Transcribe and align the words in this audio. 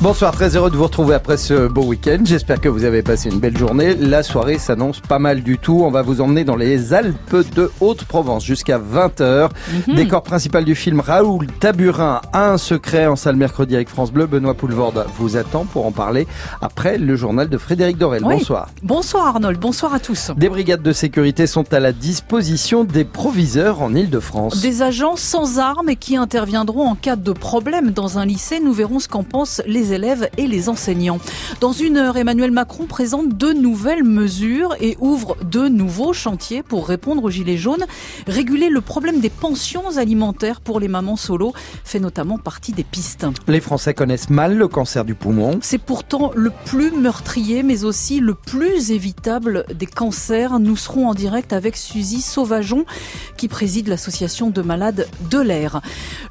Bonsoir, 0.00 0.30
très 0.30 0.54
heureux 0.54 0.70
de 0.70 0.76
vous 0.76 0.84
retrouver 0.84 1.16
après 1.16 1.36
ce 1.36 1.66
beau 1.66 1.82
week-end. 1.82 2.18
J'espère 2.22 2.60
que 2.60 2.68
vous 2.68 2.84
avez 2.84 3.02
passé 3.02 3.30
une 3.30 3.40
belle 3.40 3.58
journée. 3.58 3.96
La 3.96 4.22
soirée 4.22 4.56
s'annonce 4.58 5.00
pas 5.00 5.18
mal 5.18 5.42
du 5.42 5.58
tout. 5.58 5.82
On 5.84 5.90
va 5.90 6.02
vous 6.02 6.20
emmener 6.20 6.44
dans 6.44 6.54
les 6.54 6.94
Alpes 6.94 7.34
de 7.56 7.72
Haute-Provence 7.80 8.44
jusqu'à 8.44 8.78
20h. 8.78 9.50
Mhm. 9.88 9.96
Décor 9.96 10.22
principal 10.22 10.64
du 10.64 10.76
film 10.76 11.00
Raoul 11.00 11.48
Taburin 11.48 12.20
a 12.32 12.52
un 12.52 12.58
secret 12.58 13.08
en 13.08 13.16
salle 13.16 13.34
mercredi 13.34 13.74
avec 13.74 13.88
France 13.88 14.12
Bleu. 14.12 14.26
Benoît 14.26 14.54
Poulvorde 14.54 15.04
vous 15.18 15.36
attend 15.36 15.64
pour 15.64 15.84
en 15.84 15.90
parler 15.90 16.28
après 16.60 16.96
le 16.96 17.16
journal 17.16 17.48
de 17.48 17.58
Frédéric 17.58 17.98
Dorel. 17.98 18.22
Oui. 18.24 18.36
Bonsoir. 18.36 18.68
Bonsoir 18.84 19.26
Arnold, 19.26 19.58
bonsoir 19.58 19.94
à 19.94 19.98
tous. 19.98 20.30
Des 20.36 20.48
brigades 20.48 20.82
de 20.82 20.92
sécurité 20.92 21.48
sont 21.48 21.74
à 21.74 21.80
la 21.80 21.90
disposition 21.90 22.84
des 22.84 23.04
proviseurs 23.04 23.82
en 23.82 23.92
Ile-de-France. 23.92 24.60
Des 24.60 24.80
agents 24.82 25.16
sans 25.16 25.58
armes 25.58 25.88
et 25.88 25.96
qui 25.96 26.14
interviendront 26.14 26.86
en 26.86 26.94
cas 26.94 27.16
de 27.16 27.32
problème 27.32 27.90
dans 27.90 28.18
un 28.18 28.26
lycée. 28.26 28.60
Nous 28.60 28.72
verrons 28.72 29.00
ce 29.00 29.08
qu'en 29.08 29.24
pensent 29.24 29.60
les 29.66 29.87
élèves 29.92 30.28
et 30.36 30.46
les 30.46 30.68
enseignants. 30.68 31.18
Dans 31.60 31.72
une 31.72 31.96
heure, 31.96 32.16
Emmanuel 32.16 32.50
Macron 32.50 32.86
présente 32.86 33.36
de 33.36 33.52
nouvelles 33.52 34.04
mesures 34.04 34.74
et 34.80 34.96
ouvre 35.00 35.36
de 35.44 35.68
nouveaux 35.68 36.12
chantiers 36.12 36.62
pour 36.62 36.88
répondre 36.88 37.24
aux 37.24 37.30
gilets 37.30 37.56
jaunes. 37.56 37.84
Réguler 38.26 38.68
le 38.68 38.80
problème 38.80 39.20
des 39.20 39.30
pensions 39.30 39.96
alimentaires 39.96 40.60
pour 40.60 40.80
les 40.80 40.88
mamans 40.88 41.16
solo 41.16 41.52
fait 41.84 42.00
notamment 42.00 42.38
partie 42.38 42.72
des 42.72 42.84
pistes. 42.84 43.26
Les 43.46 43.60
Français 43.60 43.94
connaissent 43.94 44.30
mal 44.30 44.56
le 44.56 44.68
cancer 44.68 45.04
du 45.04 45.14
poumon. 45.14 45.58
C'est 45.62 45.78
pourtant 45.78 46.32
le 46.34 46.52
plus 46.64 46.90
meurtrier, 46.90 47.62
mais 47.62 47.84
aussi 47.84 48.20
le 48.20 48.34
plus 48.34 48.90
évitable 48.90 49.64
des 49.74 49.86
cancers. 49.86 50.58
Nous 50.58 50.76
serons 50.76 51.08
en 51.08 51.14
direct 51.14 51.52
avec 51.52 51.76
Suzy 51.76 52.20
Sauvageon, 52.20 52.84
qui 53.36 53.48
préside 53.48 53.88
l'association 53.88 54.50
de 54.50 54.62
malades 54.62 55.08
de 55.30 55.38
l'air. 55.38 55.80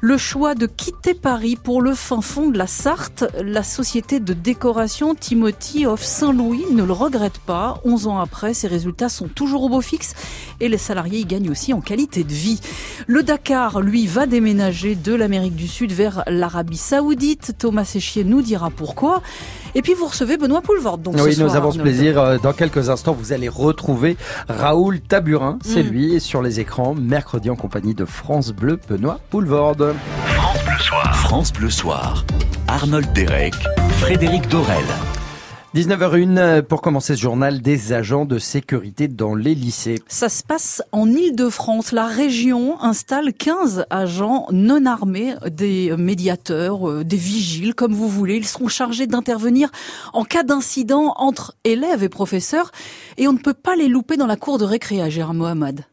Le 0.00 0.16
choix 0.16 0.54
de 0.54 0.66
quitter 0.66 1.14
Paris 1.14 1.56
pour 1.56 1.82
le 1.82 1.94
fin 1.94 2.20
fond 2.20 2.48
de 2.48 2.58
la 2.58 2.66
Sarthe, 2.66 3.24
la 3.48 3.62
société 3.62 4.20
de 4.20 4.34
décoration 4.34 5.14
Timothy 5.14 5.86
of 5.86 6.02
Saint-Louis 6.02 6.64
ne 6.70 6.82
le 6.82 6.92
regrette 6.92 7.38
pas. 7.38 7.80
11 7.84 8.06
ans 8.06 8.18
après, 8.18 8.52
ses 8.52 8.68
résultats 8.68 9.08
sont 9.08 9.26
toujours 9.26 9.62
au 9.62 9.68
beau 9.68 9.80
fixe 9.80 10.14
et 10.60 10.68
les 10.68 10.78
salariés 10.78 11.20
y 11.20 11.24
gagnent 11.24 11.50
aussi 11.50 11.72
en 11.72 11.80
qualité 11.80 12.24
de 12.24 12.32
vie. 12.32 12.60
Le 13.06 13.22
Dakar, 13.22 13.80
lui, 13.80 14.06
va 14.06 14.26
déménager 14.26 14.94
de 14.94 15.14
l'Amérique 15.14 15.56
du 15.56 15.66
Sud 15.66 15.92
vers 15.92 16.24
l'Arabie 16.26 16.76
Saoudite. 16.76 17.54
Thomas 17.58 17.84
Séchier 17.84 18.22
nous 18.22 18.42
dira 18.42 18.70
pourquoi. 18.70 19.22
Et 19.74 19.82
puis 19.82 19.94
vous 19.94 20.06
recevez 20.06 20.36
Benoît 20.36 20.60
Poulvorde. 20.62 21.02
Donc, 21.02 21.14
Oui, 21.16 21.34
ce 21.34 21.40
nous 21.42 21.48
soir, 21.48 21.56
avons 21.62 21.72
ce 21.72 21.78
plaisir. 21.78 22.18
Euh, 22.18 22.38
Dans 22.38 22.52
quelques 22.52 22.88
instants, 22.90 23.12
vous 23.18 23.32
allez 23.32 23.48
retrouver 23.48 24.16
Raoul 24.48 25.00
Taburin. 25.00 25.58
C'est 25.64 25.82
Mm. 25.82 25.86
lui 25.88 26.20
sur 26.20 26.42
les 26.42 26.60
écrans, 26.60 26.94
mercredi 26.94 27.50
en 27.50 27.56
compagnie 27.56 27.94
de 27.94 28.04
France 28.04 28.50
Bleu, 28.52 28.78
Benoît 28.88 29.20
Poulvorde. 29.30 29.94
France 31.14 31.52
Bleu 31.52 31.70
Soir. 31.70 32.24
Arnold 32.66 33.12
Derek, 33.12 33.54
Frédéric 34.00 34.48
Dorel. 34.48 34.84
19h01 35.74 36.38
euh, 36.38 36.62
pour 36.62 36.80
commencer 36.80 37.14
ce 37.14 37.20
journal 37.20 37.60
des 37.60 37.92
agents 37.92 38.24
de 38.24 38.38
sécurité 38.38 39.06
dans 39.06 39.34
les 39.34 39.54
lycées. 39.54 39.96
Ça 40.08 40.30
se 40.30 40.42
passe 40.42 40.82
en 40.92 41.06
Île-de-France. 41.10 41.92
La 41.92 42.06
région 42.06 42.80
installe 42.80 43.34
15 43.34 43.84
agents 43.90 44.46
non 44.50 44.86
armés, 44.86 45.34
des 45.50 45.94
médiateurs, 45.98 46.88
euh, 46.88 47.04
des 47.04 47.18
vigiles, 47.18 47.74
comme 47.74 47.92
vous 47.92 48.08
voulez. 48.08 48.36
Ils 48.36 48.46
seront 48.46 48.68
chargés 48.68 49.06
d'intervenir 49.06 49.70
en 50.14 50.24
cas 50.24 50.42
d'incident 50.42 51.12
entre 51.16 51.54
élèves 51.64 52.02
et 52.02 52.08
professeurs. 52.08 52.72
Et 53.18 53.28
on 53.28 53.34
ne 53.34 53.38
peut 53.38 53.52
pas 53.52 53.76
les 53.76 53.88
louper 53.88 54.16
dans 54.16 54.26
la 54.26 54.36
cour 54.36 54.56
de 54.56 54.64
récré 54.64 55.02
à 55.02 55.10
Gérard 55.10 55.34
Mohamed. 55.34 55.84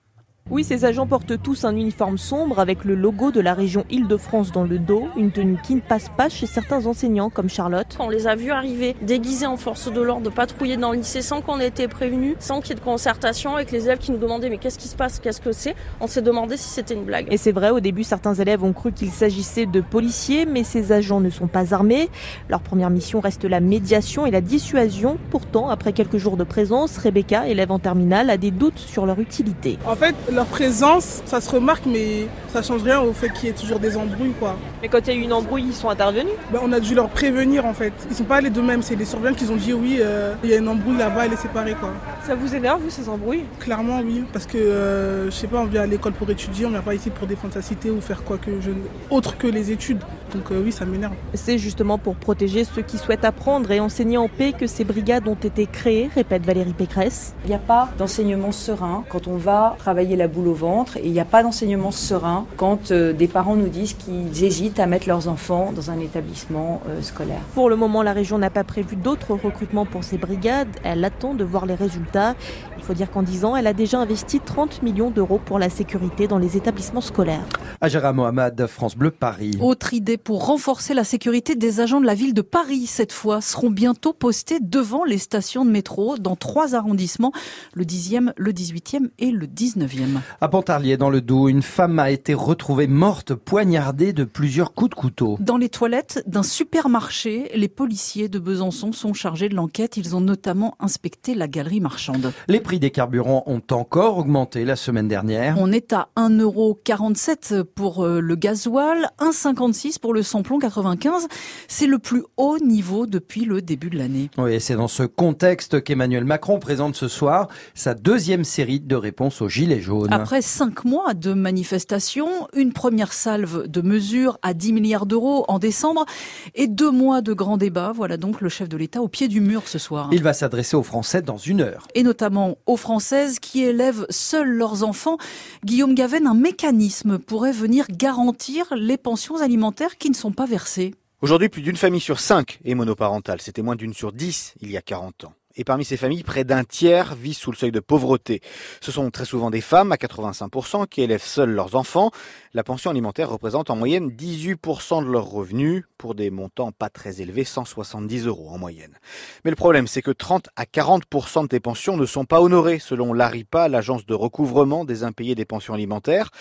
Oui, 0.51 0.63
ces 0.63 0.85
agents 0.85 1.07
portent 1.07 1.41
tous 1.41 1.65
un 1.65 1.75
uniforme 1.75 2.19
sombre 2.19 2.59
avec 2.59 2.85
le 2.85 2.93
logo 2.93 3.31
de 3.31 3.41
la 3.41 3.55
région 3.55 3.83
Île-de-France 3.89 4.51
dans 4.51 4.63
le 4.63 4.77
dos, 4.77 5.07
une 5.17 5.31
tenue 5.31 5.57
qui 5.63 5.73
ne 5.73 5.79
passe 5.79 6.11
pas 6.15 6.29
chez 6.29 6.45
certains 6.45 6.85
enseignants 6.85 7.31
comme 7.31 7.49
Charlotte. 7.49 7.97
On 7.97 8.09
les 8.09 8.27
a 8.27 8.35
vus 8.35 8.51
arriver 8.51 8.95
déguisés 9.01 9.47
en 9.47 9.57
force 9.57 9.91
de 9.91 9.99
l'ordre, 9.99 10.31
patrouiller 10.31 10.77
dans 10.77 10.91
le 10.91 10.99
lycée 10.99 11.23
sans 11.23 11.41
qu'on 11.41 11.59
ait 11.59 11.69
été 11.69 11.87
prévenus, 11.87 12.35
sans 12.37 12.61
qu'il 12.61 12.69
y 12.69 12.71
ait 12.73 12.79
de 12.79 12.85
concertation 12.85 13.55
avec 13.55 13.71
les 13.71 13.85
élèves 13.85 13.97
qui 13.97 14.11
nous 14.11 14.19
demandaient 14.19 14.51
mais 14.51 14.59
qu'est-ce 14.59 14.77
qui 14.77 14.87
se 14.87 14.95
passe, 14.95 15.19
qu'est-ce 15.19 15.41
que 15.41 15.51
c'est? 15.51 15.73
On 15.99 16.05
s'est 16.05 16.21
demandé 16.21 16.57
si 16.57 16.69
c'était 16.69 16.93
une 16.93 17.05
blague. 17.05 17.25
Et 17.31 17.37
c'est 17.37 17.51
vrai, 17.51 17.71
au 17.71 17.79
début, 17.79 18.03
certains 18.03 18.35
élèves 18.35 18.63
ont 18.63 18.73
cru 18.73 18.91
qu'il 18.91 19.09
s'agissait 19.09 19.65
de 19.65 19.81
policiers, 19.81 20.45
mais 20.45 20.63
ces 20.63 20.91
agents 20.91 21.21
ne 21.21 21.31
sont 21.31 21.47
pas 21.47 21.73
armés. 21.73 22.07
Leur 22.49 22.61
première 22.61 22.91
mission 22.91 23.19
reste 23.19 23.45
la 23.45 23.61
médiation 23.61 24.27
et 24.27 24.31
la 24.31 24.41
dissuasion. 24.41 25.17
Pourtant, 25.31 25.69
après 25.69 25.91
quelques 25.91 26.17
jours 26.17 26.37
de 26.37 26.43
présence, 26.43 26.99
Rebecca, 26.99 27.47
élève 27.47 27.71
en 27.71 27.79
terminale, 27.79 28.29
a 28.29 28.37
des 28.37 28.51
doutes 28.51 28.77
sur 28.77 29.07
leur 29.07 29.19
utilité. 29.19 29.79
En 29.87 29.95
fait, 29.95 30.13
leur 30.35 30.45
présence, 30.45 31.21
ça 31.25 31.41
se 31.41 31.49
remarque, 31.49 31.85
mais 31.85 32.27
ça 32.49 32.61
change 32.61 32.83
rien 32.83 33.01
au 33.01 33.13
fait 33.13 33.29
qu'il 33.29 33.45
y 33.45 33.47
ait 33.49 33.55
toujours 33.55 33.79
des 33.79 33.97
embrouilles, 33.97 34.33
quoi. 34.39 34.55
Mais 34.81 34.87
quand 34.87 34.99
il 35.07 35.13
y 35.13 35.17
a 35.17 35.19
eu 35.19 35.23
une 35.23 35.33
embrouille, 35.33 35.65
ils 35.67 35.73
sont 35.73 35.89
intervenus? 35.89 36.33
Ben, 36.51 36.59
on 36.61 36.71
a 36.71 36.79
dû 36.79 36.93
leur 36.93 37.09
prévenir, 37.09 37.65
en 37.65 37.73
fait. 37.73 37.93
Ils 38.09 38.15
sont 38.15 38.23
pas 38.23 38.37
allés 38.37 38.49
d'eux-mêmes, 38.49 38.81
c'est 38.81 38.95
les 38.95 39.05
surveillants 39.05 39.35
qui 39.35 39.45
ont 39.49 39.55
dit 39.55 39.73
oui, 39.73 39.97
euh, 39.99 40.35
il 40.43 40.49
y 40.49 40.53
a 40.53 40.57
une 40.57 40.67
embrouille 40.67 40.97
là-bas, 40.97 41.25
elle 41.25 41.33
est 41.33 41.37
séparée, 41.37 41.75
quoi. 41.79 41.91
Ça 42.27 42.35
vous 42.35 42.53
énerve, 42.53 42.81
vous, 42.81 42.89
ces 42.89 43.07
embrouilles? 43.09 43.45
Clairement, 43.59 44.01
oui, 44.05 44.23
parce 44.31 44.45
que, 44.45 44.57
euh, 44.57 45.25
je 45.25 45.31
sais 45.31 45.47
pas, 45.47 45.59
on 45.59 45.65
vient 45.65 45.83
à 45.83 45.85
l'école 45.87 46.13
pour 46.13 46.29
étudier, 46.29 46.65
on 46.65 46.69
vient 46.69 46.81
pas 46.81 46.93
ici 46.93 47.09
pour 47.09 47.27
défendre 47.27 47.53
sa 47.53 47.61
cité 47.61 47.89
ou 47.89 48.01
faire 48.01 48.23
quoi 48.23 48.37
que 48.37 48.51
je... 48.61 48.71
autre 49.09 49.37
que 49.37 49.47
les 49.47 49.71
études. 49.71 49.99
Donc 50.33 50.51
euh, 50.51 50.61
oui, 50.63 50.71
ça 50.71 50.85
m'énerve. 50.85 51.13
C'est 51.33 51.57
justement 51.57 51.97
pour 51.97 52.15
protéger 52.15 52.65
ceux 52.65 52.81
qui 52.81 52.97
souhaitent 52.97 53.23
apprendre 53.23 53.71
et 53.71 53.79
enseigner 53.79 54.17
en 54.17 54.27
paix 54.27 54.53
que 54.53 54.67
ces 54.67 54.83
brigades 54.83 55.27
ont 55.27 55.35
été 55.35 55.65
créées, 55.65 56.09
répète 56.13 56.45
Valérie 56.45 56.73
Pécresse. 56.73 57.33
Il 57.45 57.49
n'y 57.49 57.55
a 57.55 57.59
pas 57.59 57.89
d'enseignement 57.97 58.51
serein 58.51 59.03
quand 59.09 59.27
on 59.27 59.37
va 59.37 59.75
travailler 59.79 60.15
la 60.15 60.24
boule 60.27 60.47
au 60.47 60.53
ventre 60.53 60.97
et 60.97 61.05
il 61.05 61.11
n'y 61.11 61.19
a 61.19 61.25
pas 61.25 61.43
d'enseignement 61.43 61.91
serein 61.91 62.45
quand 62.57 62.91
euh, 62.91 63.13
des 63.13 63.27
parents 63.27 63.55
nous 63.55 63.69
disent 63.69 63.93
qu'ils 63.93 64.43
hésitent 64.43 64.79
à 64.79 64.85
mettre 64.85 65.07
leurs 65.07 65.27
enfants 65.27 65.71
dans 65.75 65.91
un 65.91 65.99
établissement 65.99 66.81
euh, 66.89 67.01
scolaire. 67.01 67.41
Pour 67.53 67.69
le 67.69 67.75
moment, 67.75 68.03
la 68.03 68.13
région 68.13 68.37
n'a 68.37 68.49
pas 68.49 68.63
prévu 68.63 68.95
d'autres 68.95 69.33
recrutements 69.33 69.85
pour 69.85 70.03
ces 70.03 70.17
brigades. 70.17 70.69
Elle 70.83 71.03
attend 71.03 71.33
de 71.33 71.43
voir 71.43 71.65
les 71.65 71.75
résultats. 71.75 72.35
Il 72.77 72.83
faut 72.83 72.93
dire 72.93 73.09
qu'en 73.09 73.23
10 73.23 73.45
ans, 73.45 73.55
elle 73.55 73.67
a 73.67 73.73
déjà 73.73 73.99
investi 73.99 74.39
30 74.39 74.83
millions 74.83 75.09
d'euros 75.09 75.39
pour 75.43 75.59
la 75.59 75.69
sécurité 75.69 76.27
dans 76.27 76.37
les 76.37 76.57
établissements 76.57 77.01
scolaires. 77.01 77.45
Agera 77.81 78.13
Mohamed, 78.13 78.67
France 78.67 78.95
Bleu, 78.95 79.11
Paris. 79.11 79.57
Autre 79.59 79.93
idée 79.93 80.17
pour 80.17 80.45
renforcer 80.45 80.93
la 80.93 81.03
sécurité 81.03 81.55
des 81.55 81.79
agents 81.79 82.01
de 82.01 82.05
la 82.05 82.15
ville 82.15 82.33
de 82.33 82.41
Paris, 82.41 82.85
cette 82.85 83.11
fois, 83.11 83.41
seront 83.41 83.71
bientôt 83.71 84.13
postés 84.13 84.59
devant 84.61 85.03
les 85.03 85.17
stations 85.17 85.65
de 85.65 85.71
métro 85.71 86.17
dans 86.17 86.35
trois 86.35 86.75
arrondissements, 86.75 87.31
le 87.73 87.83
10e, 87.83 88.31
le 88.37 88.51
18e 88.51 89.09
et 89.19 89.31
le 89.31 89.47
19e. 89.47 90.14
À 90.41 90.47
Pontarlier, 90.47 90.97
dans 90.97 91.09
le 91.09 91.21
Doubs, 91.21 91.49
une 91.49 91.61
femme 91.61 91.99
a 91.99 92.11
été 92.11 92.33
retrouvée 92.33 92.87
morte, 92.87 93.33
poignardée 93.33 94.13
de 94.13 94.23
plusieurs 94.23 94.73
coups 94.73 94.91
de 94.91 94.95
couteau. 94.95 95.37
Dans 95.39 95.57
les 95.57 95.69
toilettes 95.69 96.23
d'un 96.27 96.43
supermarché, 96.43 97.51
les 97.55 97.67
policiers 97.67 98.29
de 98.29 98.39
Besançon 98.39 98.91
sont 98.91 99.13
chargés 99.13 99.49
de 99.49 99.55
l'enquête. 99.55 99.97
Ils 99.97 100.15
ont 100.15 100.21
notamment 100.21 100.75
inspecté 100.79 101.35
la 101.35 101.47
galerie 101.47 101.79
marchande. 101.79 102.33
Les 102.47 102.59
prix 102.59 102.79
des 102.79 102.91
carburants 102.91 103.43
ont 103.45 103.61
encore 103.71 104.17
augmenté 104.17 104.65
la 104.65 104.75
semaine 104.75 105.07
dernière. 105.07 105.55
On 105.59 105.71
est 105.71 105.93
à 105.93 106.09
1,47€ 106.17 107.63
pour 107.63 108.05
euh, 108.05 108.19
le 108.19 108.35
gasoil, 108.35 109.09
1,56€ 109.19 109.99
pour 109.99 110.13
le 110.13 110.23
samplon 110.23 110.59
95. 110.59 111.27
C'est 111.67 111.87
le 111.87 111.99
plus 111.99 112.23
haut 112.37 112.57
niveau 112.59 113.05
depuis 113.05 113.45
le 113.45 113.61
début 113.61 113.89
de 113.89 113.97
l'année. 113.97 114.29
Oui, 114.37 114.53
et 114.53 114.59
c'est 114.59 114.75
dans 114.75 114.87
ce 114.87 115.03
contexte 115.03 115.83
qu'Emmanuel 115.83 116.25
Macron 116.25 116.59
présente 116.59 116.95
ce 116.95 117.07
soir 117.07 117.47
sa 117.73 117.93
deuxième 117.93 118.43
série 118.43 118.79
de 118.79 118.95
réponses 118.95 119.41
aux 119.41 119.49
Gilets 119.49 119.81
jaunes. 119.81 120.04
Après 120.11 120.41
cinq 120.41 120.85
mois 120.85 121.13
de 121.13 121.33
manifestations, 121.33 122.47
une 122.53 122.73
première 122.73 123.13
salve 123.13 123.67
de 123.67 123.81
mesures 123.81 124.37
à 124.41 124.53
10 124.53 124.73
milliards 124.73 125.05
d'euros 125.05 125.45
en 125.47 125.59
décembre 125.59 126.05
et 126.53 126.67
deux 126.67 126.91
mois 126.91 127.21
de 127.21 127.33
grands 127.33 127.57
débats. 127.57 127.91
Voilà 127.93 128.17
donc 128.17 128.41
le 128.41 128.49
chef 128.49 128.69
de 128.69 128.77
l'État 128.77 129.01
au 129.01 129.07
pied 129.07 129.27
du 129.27 129.41
mur 129.41 129.67
ce 129.67 129.79
soir. 129.79 130.09
Il 130.11 130.23
va 130.23 130.33
s'adresser 130.33 130.75
aux 130.75 130.83
Français 130.83 131.21
dans 131.21 131.37
une 131.37 131.61
heure. 131.61 131.87
Et 131.95 132.03
notamment 132.03 132.57
aux 132.65 132.77
Françaises 132.77 133.39
qui 133.39 133.63
élèvent 133.63 134.05
seules 134.09 134.49
leurs 134.49 134.83
enfants. 134.83 135.17
Guillaume 135.63 135.95
Gaven, 135.95 136.27
un 136.27 136.33
mécanisme 136.33 137.19
pourrait 137.19 137.51
venir 137.51 137.85
garantir 137.89 138.73
les 138.75 138.97
pensions 138.97 139.37
alimentaires 139.37 139.97
qui 139.97 140.09
ne 140.09 140.15
sont 140.15 140.31
pas 140.31 140.45
versées. 140.45 140.93
Aujourd'hui, 141.21 141.49
plus 141.49 141.61
d'une 141.61 141.77
famille 141.77 142.01
sur 142.01 142.19
cinq 142.19 142.59
est 142.65 142.75
monoparentale. 142.75 143.41
C'était 143.41 143.61
moins 143.61 143.75
d'une 143.75 143.93
sur 143.93 144.11
dix 144.11 144.53
il 144.61 144.69
y 144.69 144.77
a 144.77 144.81
40 144.81 145.25
ans. 145.25 145.33
Et 145.57 145.63
parmi 145.63 145.85
ces 145.85 145.95
familles, 145.95 146.23
près 146.23 146.43
d'un 146.43 146.63
tiers 146.63 147.15
vit 147.15 147.33
sous 147.33 147.51
le 147.51 147.55
seuil 147.55 147.71
de 147.71 147.79
pauvreté. 147.79 148.41
Ce 148.81 148.91
sont 148.91 149.09
très 149.09 149.23
souvent 149.23 149.49
des 149.49 149.61
femmes, 149.61 149.93
à 149.93 149.95
85%, 149.95 150.87
qui 150.87 151.01
élèvent 151.01 151.23
seules 151.23 151.51
leurs 151.51 151.75
enfants. 151.75 152.11
La 152.53 152.63
pension 152.63 152.91
alimentaire 152.91 153.29
représente 153.29 153.69
en 153.69 153.75
moyenne 153.75 154.09
18% 154.09 155.05
de 155.05 155.09
leurs 155.09 155.29
revenus, 155.29 155.83
pour 155.97 156.13
des 156.13 156.29
montants 156.29 156.71
pas 156.71 156.89
très 156.89 157.21
élevés, 157.21 157.45
170 157.45 158.27
euros 158.27 158.49
en 158.49 158.57
moyenne. 158.57 158.99
Mais 159.43 159.49
le 159.49 159.55
problème, 159.55 159.87
c'est 159.87 160.01
que 160.01 160.11
30 160.11 160.49
à 160.57 160.65
40% 160.65 161.43
de 161.43 161.47
tes 161.47 161.59
pensions 161.61 161.95
ne 161.95 162.05
sont 162.05 162.25
pas 162.25 162.41
honorées, 162.41 162.79
selon 162.79 163.13
l'ARIPA, 163.13 163.69
l'agence 163.69 164.05
de 164.05 164.13
recouvrement 164.13 164.83
des 164.83 165.03
impayés 165.03 165.35
des 165.35 165.45
pensions 165.45 165.73
alimentaires. 165.73 166.31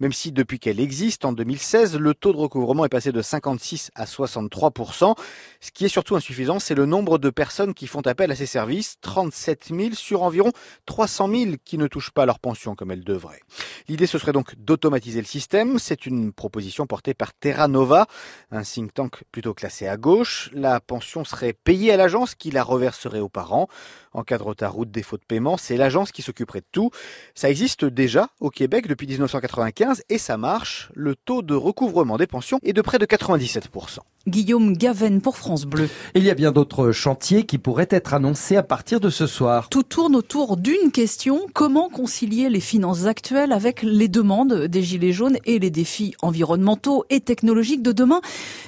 Même 0.00 0.12
si 0.12 0.32
depuis 0.32 0.58
qu'elle 0.58 0.80
existe, 0.80 1.24
en 1.24 1.32
2016, 1.32 1.96
le 1.96 2.14
taux 2.14 2.32
de 2.32 2.38
recouvrement 2.38 2.84
est 2.84 2.88
passé 2.88 3.12
de 3.12 3.22
56 3.22 3.92
à 3.94 4.04
63%. 4.04 5.14
Ce 5.60 5.70
qui 5.70 5.84
est 5.84 5.88
surtout 5.88 6.16
insuffisant, 6.16 6.58
c'est 6.58 6.74
le 6.74 6.86
nombre 6.86 7.18
de 7.18 7.30
personnes 7.30 7.72
qui 7.72 7.86
font 7.86 8.02
appel 8.02 8.32
à 8.32 8.34
ces 8.34 8.46
services 8.46 8.63
service, 8.64 8.96
37 9.02 9.72
000 9.76 9.90
sur 9.92 10.22
environ 10.22 10.50
300 10.86 11.28
000 11.28 11.50
qui 11.66 11.76
ne 11.76 11.86
touchent 11.86 12.12
pas 12.12 12.24
leur 12.24 12.38
pension 12.38 12.74
comme 12.74 12.90
elles 12.90 13.04
devraient. 13.04 13.42
L'idée, 13.88 14.06
ce 14.06 14.16
serait 14.16 14.32
donc 14.32 14.54
d'automatiser 14.56 15.20
le 15.20 15.26
système. 15.26 15.78
C'est 15.78 16.06
une 16.06 16.32
proposition 16.32 16.86
portée 16.86 17.12
par 17.12 17.34
Terra 17.34 17.68
Nova, 17.68 18.06
un 18.50 18.62
think 18.62 18.94
tank 18.94 19.22
plutôt 19.32 19.52
classé 19.52 19.86
à 19.86 19.98
gauche. 19.98 20.48
La 20.54 20.80
pension 20.80 21.24
serait 21.24 21.52
payée 21.52 21.92
à 21.92 21.98
l'agence 21.98 22.34
qui 22.34 22.50
la 22.50 22.62
reverserait 22.62 23.20
aux 23.20 23.28
parents. 23.28 23.68
En 24.14 24.22
cas 24.22 24.38
de 24.38 24.44
retard 24.44 24.78
ou 24.78 24.86
de 24.86 24.90
défaut 24.90 25.18
de 25.18 25.24
paiement, 25.28 25.58
c'est 25.58 25.76
l'agence 25.76 26.10
qui 26.10 26.22
s'occuperait 26.22 26.60
de 26.60 26.66
tout. 26.72 26.90
Ça 27.34 27.50
existe 27.50 27.84
déjà 27.84 28.28
au 28.40 28.48
Québec 28.48 28.86
depuis 28.86 29.06
1995 29.06 30.04
et 30.08 30.16
ça 30.16 30.38
marche. 30.38 30.90
Le 30.94 31.16
taux 31.16 31.42
de 31.42 31.54
recouvrement 31.54 32.16
des 32.16 32.26
pensions 32.26 32.60
est 32.62 32.72
de 32.72 32.80
près 32.80 32.98
de 32.98 33.04
97%. 33.04 33.98
Guillaume 34.26 34.74
Gaven 34.74 35.20
pour 35.20 35.36
France 35.36 35.66
Bleu. 35.66 35.90
Il 36.14 36.24
y 36.24 36.30
a 36.30 36.34
bien 36.34 36.50
d'autres 36.50 36.92
chantiers 36.92 37.44
qui 37.44 37.58
pourraient 37.58 37.88
être 37.90 38.14
annoncés 38.14 38.53
à 38.56 38.62
partir 38.62 39.00
de 39.00 39.10
ce 39.10 39.26
soir. 39.26 39.68
Tout 39.68 39.82
tourne 39.82 40.16
autour 40.16 40.56
d'une 40.56 40.90
question, 40.92 41.40
comment 41.52 41.88
concilier 41.88 42.48
les 42.48 42.60
finances 42.60 43.06
actuelles 43.06 43.52
avec 43.52 43.82
les 43.82 44.08
demandes 44.08 44.66
des 44.66 44.82
Gilets 44.82 45.12
jaunes 45.12 45.38
et 45.44 45.58
les 45.58 45.70
défis 45.70 46.14
environnementaux 46.22 47.04
et 47.10 47.20
technologiques 47.20 47.82
de 47.82 47.92
demain? 47.92 48.20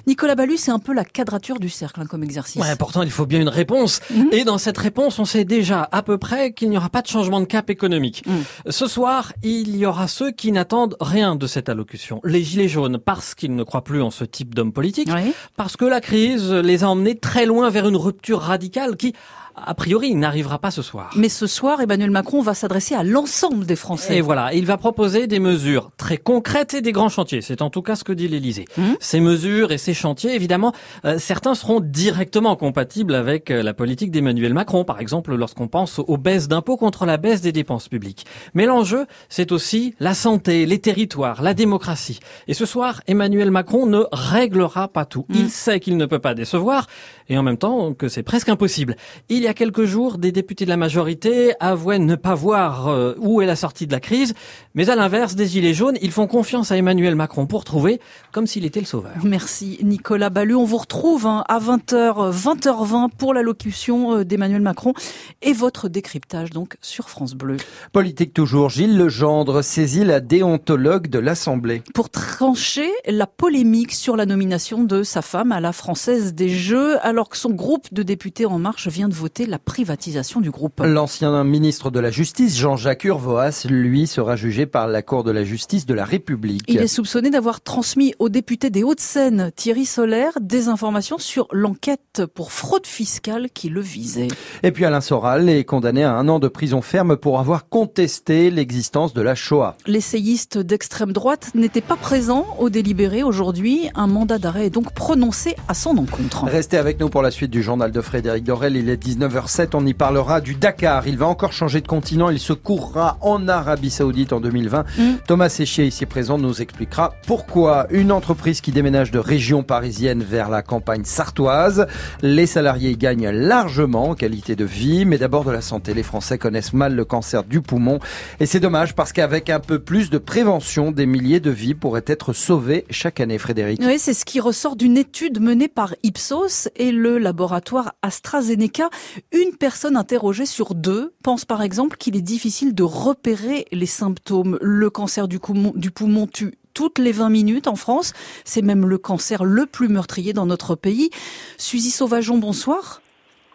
Nicolas 0.07 0.35
Ballu, 0.35 0.57
c'est 0.57 0.71
un 0.71 0.79
peu 0.79 0.93
la 0.93 1.05
quadrature 1.05 1.59
du 1.59 1.69
cercle 1.69 2.01
hein, 2.01 2.07
comme 2.07 2.23
exercice. 2.23 2.61
Ouais, 2.61 2.77
pourtant 2.77 3.03
il 3.03 3.11
faut 3.11 3.27
bien 3.27 3.41
une 3.41 3.49
réponse. 3.49 4.01
Mhm. 4.11 4.29
Et 4.33 4.45
dans 4.45 4.59
cette 4.59 4.79
réponse, 4.79 5.19
on 5.19 5.25
sait 5.25 5.45
déjà 5.45 5.89
à 5.93 6.03
peu 6.03 6.19
près 6.19 6.53
qu'il 6.53 6.71
n'y 6.71 6.77
aura 6.77 6.89
pas 6.89 7.03
de 7.03 7.09
changement 7.09 7.41
de 7.41 7.47
cap 7.47 7.71
économique. 7.71 8.25
Mhm. 8.27 8.43
Ce 8.71 8.87
soir, 8.87 9.33
il 9.43 9.77
y 9.77 9.87
aura 9.87 10.09
ceux 10.09 10.31
qui 10.31 10.53
n'attendent 10.53 10.97
rien 11.01 11.37
de 11.37 11.47
cette 11.47 11.69
allocution. 11.69 12.21
Les 12.25 12.43
Gilets 12.43 12.69
jaunes, 12.69 12.99
parce 12.99 13.35
qu'ils 13.35 13.55
ne 13.55 13.63
croient 13.63 13.85
plus 13.85 14.03
en 14.03 14.11
ce 14.11 14.25
type 14.25 14.55
d'homme 14.55 14.73
politique 14.73 15.11
parce 15.57 15.77
que 15.77 15.85
la 15.85 16.01
crise 16.01 16.53
les 16.53 16.85
a 16.85 16.91
emmenés 16.91 17.19
très 17.19 17.47
loin 17.47 17.71
vers 17.71 17.89
une 17.89 17.97
rupture 17.97 18.41
radicale 18.41 18.97
qui, 18.97 19.15
a 19.57 19.75
priori, 19.75 20.09
il 20.11 20.19
n'arrivera 20.19 20.59
pas 20.59 20.71
ce 20.71 20.83
soir. 20.83 21.11
Mais 21.17 21.31
ce 21.31 21.47
soir, 21.47 21.81
Emmanuel 21.81 22.11
Macron 22.11 22.43
va 22.43 22.53
s'adresser 22.53 22.95
à 22.95 23.03
l'ensemble 23.03 23.65
des 23.65 23.77
Français. 23.77 24.19
Et 24.19 24.21
voilà, 24.21 24.53
il 24.53 24.67
va 24.67 24.77
proposer 24.77 25.27
des 25.27 25.39
mesures 25.39 25.91
très 25.97 26.19
concrètes 26.19 26.75
et 26.75 26.83
des 26.83 26.93
grands 26.93 27.09
chantiers. 27.09 27.41
C'est 27.41 27.63
en 27.63 27.71
tout 27.71 27.81
cas 27.81 27.97
ce 27.97 28.05
que 28.05 28.13
dit 28.13 28.29
l'Élysée. 28.29 28.67
Mmh. 28.77 28.83
Ces 29.01 29.21
mesures 29.21 29.73
et 29.73 29.79
ces 29.79 29.95
chantiers, 29.95 30.35
évidemment, 30.35 30.75
euh, 31.07 31.19
certains 31.19 31.55
seront 31.55 31.81
directement 31.81 32.55
compatibles 32.55 33.15
avec 33.15 33.51
euh, 33.51 33.63
la 33.63 33.73
politique 33.73 34.11
d'Emmanuel 34.11 34.53
Macron, 34.53 34.85
par 34.85 35.01
exemple 35.01 35.35
lorsqu'on 35.35 35.69
pense 35.69 36.01
aux 36.01 36.19
baisses 36.19 36.49
d'impôts 36.49 36.77
contre 36.77 37.07
la 37.07 37.17
baisse 37.17 37.41
des 37.41 37.53
dépenses 37.53 37.89
publiques. 37.89 38.27
Mais 38.53 38.67
l'enjeu, 38.67 39.07
c'est 39.31 39.53
aussi 39.53 39.95
la 40.01 40.13
santé, 40.13 40.67
les 40.67 40.81
territoires, 40.81 41.43
la 41.43 41.55
démocratie. 41.55 42.21
Et 42.47 42.55
ce 42.55 42.67
soir, 42.67 43.01
Emmanuel 43.07 43.51
Macron 43.51 43.87
ne 43.87 44.03
réglera 44.13 44.89
pas 44.89 45.07
tout. 45.07 45.25
Mmh. 45.29 45.35
Il 45.35 45.51
sait 45.51 45.81
qu'il 45.81 45.97
ne 45.97 46.05
peut 46.05 46.19
pas 46.19 46.35
décevoir, 46.35 46.87
et 47.31 47.39
en 47.39 47.43
même 47.43 47.59
temps 47.59 47.95
que 47.95 48.09
c'est 48.09 48.23
presque 48.23 48.51
impossible. 48.51 48.97
Il 49.31 49.46
y 49.47 49.49
a 49.49 49.55
quelques 49.55 49.85
jours, 49.85 50.19
des 50.19 50.33
députés 50.33 50.65
de 50.65 50.71
la 50.71 50.77
majorité 50.77 51.55
avouaient 51.61 52.01
ne 52.01 52.17
pas 52.17 52.35
voir 52.35 52.89
euh, 52.89 53.15
où 53.19 53.41
est 53.41 53.47
la 53.47 53.55
sortie 53.55 53.87
de 53.87 53.93
la 53.93 54.01
crise, 54.01 54.35
mais 54.75 54.91
à 54.91 54.97
l'inverse, 54.97 55.37
des 55.37 55.47
Gilets 55.47 55.73
jaunes, 55.73 55.97
ils 56.03 56.11
font 56.11 56.27
confiance 56.27 56.73
à 56.73 56.77
Emmanuel 56.77 57.15
Macron 57.15 57.47
pour 57.47 57.63
trouver, 57.63 58.01
comme 58.33 58.49
s'il 58.49 58.65
était 58.65 58.81
le 58.81 58.87
sauveur. 58.87 59.13
Merci 59.23 59.79
Nicolas 59.83 60.31
Ballu. 60.31 60.57
On 60.57 60.65
vous 60.65 60.79
retrouve 60.79 61.27
hein, 61.27 61.45
à 61.47 61.61
20h, 61.61 62.33
20h20 62.33 63.11
pour 63.17 63.35
l'allocution 63.35 64.19
euh, 64.19 64.25
d'Emmanuel 64.25 64.63
Macron 64.63 64.95
et 65.43 65.53
votre 65.53 65.89
décryptage 65.89 66.51
donc 66.51 66.77
sur 66.81 67.09
France 67.09 67.35
Bleu. 67.35 67.59
Politique 67.93 68.35
toujours, 68.35 68.71
Gilles 68.71 68.99
Legendre 68.99 69.63
saisit 69.63 70.05
la 70.05 70.19
déontologue 70.19 71.07
de 71.07 71.21
l'Assemblée. 71.21 71.83
Pour 71.95 72.11
trancher 72.11 72.91
la 73.07 73.29
polémique 73.29 73.93
sur 73.93 74.17
la 74.17 74.27
nomination 74.27 74.83
de 74.83 75.05
sa 75.05 75.23
femme 75.23 75.53
à 75.53 75.61
la 75.61 75.73
Française 75.73 76.35
des 76.35 76.49
Jeux, 76.49 76.99
alors 77.07 77.29
que 77.29 77.37
son 77.37 77.51
groupe 77.51 77.95
de 77.95 78.03
députés 78.03 78.47
En 78.47 78.59
Marche 78.59 78.89
vient 78.89 79.09
de 79.09 79.15
voter 79.15 79.36
la 79.45 79.59
privatisation 79.59 80.41
du 80.41 80.51
groupe. 80.51 80.81
L'ancien 80.83 81.45
ministre 81.45 81.91
de 81.91 82.01
la 82.01 82.11
Justice, 82.11 82.57
Jean-Jacques 82.57 83.05
Urvoas, 83.05 83.67
lui, 83.69 84.07
sera 84.07 84.37
jugé 84.37 84.65
par 84.65 84.89
la 84.89 85.03
Cour 85.03 85.25
de 85.25 85.31
la 85.31 85.45
justice 85.45 85.85
de 85.85 85.93
la 85.93 86.05
République. 86.07 86.63
Il 86.69 86.79
est 86.79 86.87
soupçonné 86.87 87.29
d'avoir 87.29 87.61
transmis 87.61 88.15
au 88.19 88.29
député 88.29 88.71
des 88.71 88.83
Hauts-de-Seine, 88.83 89.51
Thierry 89.55 89.85
Solaire, 89.85 90.33
des 90.41 90.69
informations 90.69 91.19
sur 91.19 91.49
l'enquête 91.53 92.23
pour 92.35 92.53
fraude 92.53 92.87
fiscale 92.87 93.49
qui 93.53 93.69
le 93.69 93.81
visait. 93.81 94.29
Et 94.63 94.73
puis 94.73 94.85
Alain 94.85 95.01
Soral 95.01 95.49
est 95.49 95.65
condamné 95.65 96.05
à 96.05 96.15
un 96.15 96.29
an 96.29 96.39
de 96.39 96.49
prison 96.49 96.81
ferme 96.81 97.17
pour 97.17 97.39
avoir 97.39 97.69
contesté 97.69 98.51
l'existence 98.51 99.13
de 99.13 99.21
la 99.21 99.35
Shoah. 99.35 99.77
L'essayiste 99.87 100.59
d'extrême 100.59 101.13
droite 101.13 101.51
n'était 101.55 101.81
pas 101.81 101.97
présent 101.97 102.47
au 102.59 102.71
délibéré 102.71 103.23
aujourd'hui. 103.23 103.89
Un 103.95 104.07
mandat 104.07 104.39
d'arrêt 104.39 104.67
est 104.67 104.71
donc 104.71 104.93
prononcé 104.93 105.57
à 105.69 105.75
son 105.75 105.99
encontre. 105.99 106.45
Restez 106.45 106.77
avec 106.77 107.01
nous 107.01 107.09
pour 107.09 107.23
la 107.23 107.31
suite 107.31 107.51
du 107.51 107.63
journal 107.63 107.91
de 107.91 108.01
Frédéric 108.01 108.45
Dorel. 108.45 108.77
Il 108.77 108.89
est 108.89 108.97
19h07. 109.27 109.71
On 109.75 109.87
y 109.87 109.95
parlera 109.95 110.41
du 110.41 110.55
Dakar. 110.55 111.07
Il 111.07 111.19
va 111.19 111.27
encore 111.27 111.53
changer 111.53 111.81
de 111.81 111.87
continent. 111.87 112.31
Il 112.31 112.39
se 112.39 112.53
courra 112.53 113.19
en 113.21 113.49
Arabie 113.49 113.91
Saoudite 113.91 114.33
en 114.33 114.41
2020. 114.41 114.85
Mm. 114.99 115.03
Thomas 115.27 115.49
Séchier, 115.49 115.87
ici 115.87 116.07
présent, 116.07 116.39
nous 116.39 116.61
expliquera 116.63 117.15
pourquoi 117.27 117.87
une 117.91 118.13
entreprise 118.13 118.61
qui 118.61 118.73
déménage 118.73 119.11
de 119.11 119.19
région 119.19 119.63
parisienne 119.63 120.23
vers 120.23 120.49
la 120.49 120.63
campagne 120.63 121.05
sartoise. 121.05 121.87
Les 122.23 122.47
salariés 122.47 122.97
gagnent 122.97 123.31
largement 123.31 124.11
en 124.11 124.15
qualité 124.15 124.57
de 124.57 124.65
vie, 124.65 125.05
mais 125.05 125.19
d'abord 125.19 125.45
de 125.45 125.51
la 125.51 125.61
santé. 125.61 125.95
Les 125.95 126.03
Français 126.03 126.39
connaissent 126.39 126.73
mal 126.73 126.95
le 126.95 127.05
cancer 127.05 127.45
du 127.45 127.61
poumon. 127.61 127.99
Et 128.41 128.47
c'est 128.47 128.61
dommage 128.61 128.95
parce 128.95 129.13
qu'avec 129.13 129.51
un 129.51 129.61
peu 129.61 129.79
plus 129.79 130.11
de 130.11 130.19
prévention, 130.19 130.93
des 130.93 131.07
milliers 131.07 131.41
de 131.41 131.51
vies 131.51 131.75
pourraient 131.75 132.05
être 132.07 132.33
sauvées 132.33 132.85
chaque 132.91 133.21
année, 133.21 133.39
Frédéric. 133.39 133.81
Oui, 133.83 133.99
c'est 133.99 134.15
ce 134.15 134.25
qui 134.25 134.41
ressort 134.41 134.77
d'une 134.77 134.97
étude 134.97 135.41
menée 135.41 135.69
par 135.69 135.95
Ipsos 136.03 136.69
et 136.77 136.93
le 136.93 137.19
laboratoire 137.19 137.95
AstraZeneca. 138.03 138.89
Une 139.33 139.57
personne 139.57 139.97
interrogée 139.97 140.47
sur 140.47 140.75
deux 140.75 141.15
pense 141.23 141.45
par 141.45 141.63
exemple 141.63 141.97
qu'il 141.97 142.17
est 142.17 142.23
difficile 142.23 142.75
de 142.75 142.83
repérer 142.83 143.67
les 143.73 143.87
symptômes. 143.87 144.59
Le 144.61 144.91
cancer 144.91 145.29
du 145.29 145.39
poumon, 145.39 145.73
du 145.75 145.91
poumon 145.91 146.27
tue 146.27 146.55
toutes 146.75 146.99
les 146.99 147.13
20 147.13 147.31
minutes 147.31 147.69
en 147.69 147.77
France. 147.77 148.13
C'est 148.45 148.63
même 148.63 148.87
le 148.87 148.99
cancer 148.99 149.45
le 149.45 149.67
plus 149.67 149.89
meurtrier 149.89 150.33
dans 150.33 150.47
notre 150.47 150.75
pays. 150.75 151.11
Suzy 151.57 151.91
Sauvageon, 151.91 152.39
bonsoir. 152.39 153.01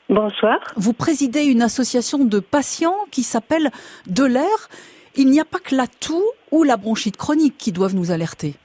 Bonsoir. 0.10 0.60
Vous 0.76 0.94
présidez 0.94 1.44
une 1.44 1.62
association 1.62 2.26
de 2.26 2.40
patients 2.40 2.98
qui 3.12 3.24
s'appelle 3.24 3.72
De 4.08 4.26
l'air. 4.26 4.70
Il 5.16 5.30
n'y 5.30 5.40
a 5.40 5.46
pas 5.46 5.60
que 5.60 5.76
la 5.76 5.88
toux 5.88 6.24
ou 6.52 6.64
la 6.64 6.78
bronchite 6.78 7.18
chronique 7.18 7.58
qui 7.58 7.72
doivent 7.72 7.96
nous 7.96 8.12
alerter. 8.12 8.56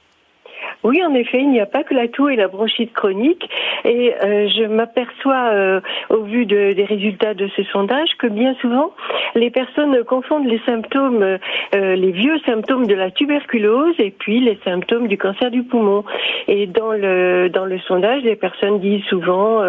Oui, 0.87 1.03
en 1.03 1.13
effet, 1.15 1.39
il 1.41 1.49
n'y 1.49 1.59
a 1.59 1.65
pas 1.65 1.83
que 1.83 1.93
la 1.93 2.07
toux 2.07 2.29
et 2.29 2.37
la 2.37 2.47
bronchite 2.47 2.93
chronique. 2.93 3.49
Et 3.83 4.13
euh, 4.23 4.47
je 4.47 4.63
m'aperçois, 4.63 5.49
euh, 5.51 5.81
au 6.09 6.23
vu 6.23 6.45
de, 6.45 6.71
des 6.71 6.85
résultats 6.85 7.33
de 7.33 7.49
ce 7.57 7.63
sondage, 7.63 8.07
que 8.17 8.27
bien 8.27 8.55
souvent, 8.61 8.93
les 9.35 9.49
personnes 9.49 10.01
confondent 10.05 10.47
les 10.47 10.61
symptômes, 10.65 11.21
euh, 11.21 11.37
les 11.73 12.11
vieux 12.11 12.39
symptômes 12.45 12.87
de 12.87 12.95
la 12.95 13.11
tuberculose 13.11 13.95
et 13.99 14.11
puis 14.11 14.39
les 14.39 14.57
symptômes 14.63 15.09
du 15.09 15.17
cancer 15.17 15.51
du 15.51 15.63
poumon. 15.63 16.05
Et 16.47 16.67
dans 16.67 16.93
le 16.93 17.49
dans 17.49 17.65
le 17.65 17.79
sondage, 17.79 18.23
les 18.23 18.37
personnes 18.37 18.79
disent 18.79 19.03
souvent 19.09 19.61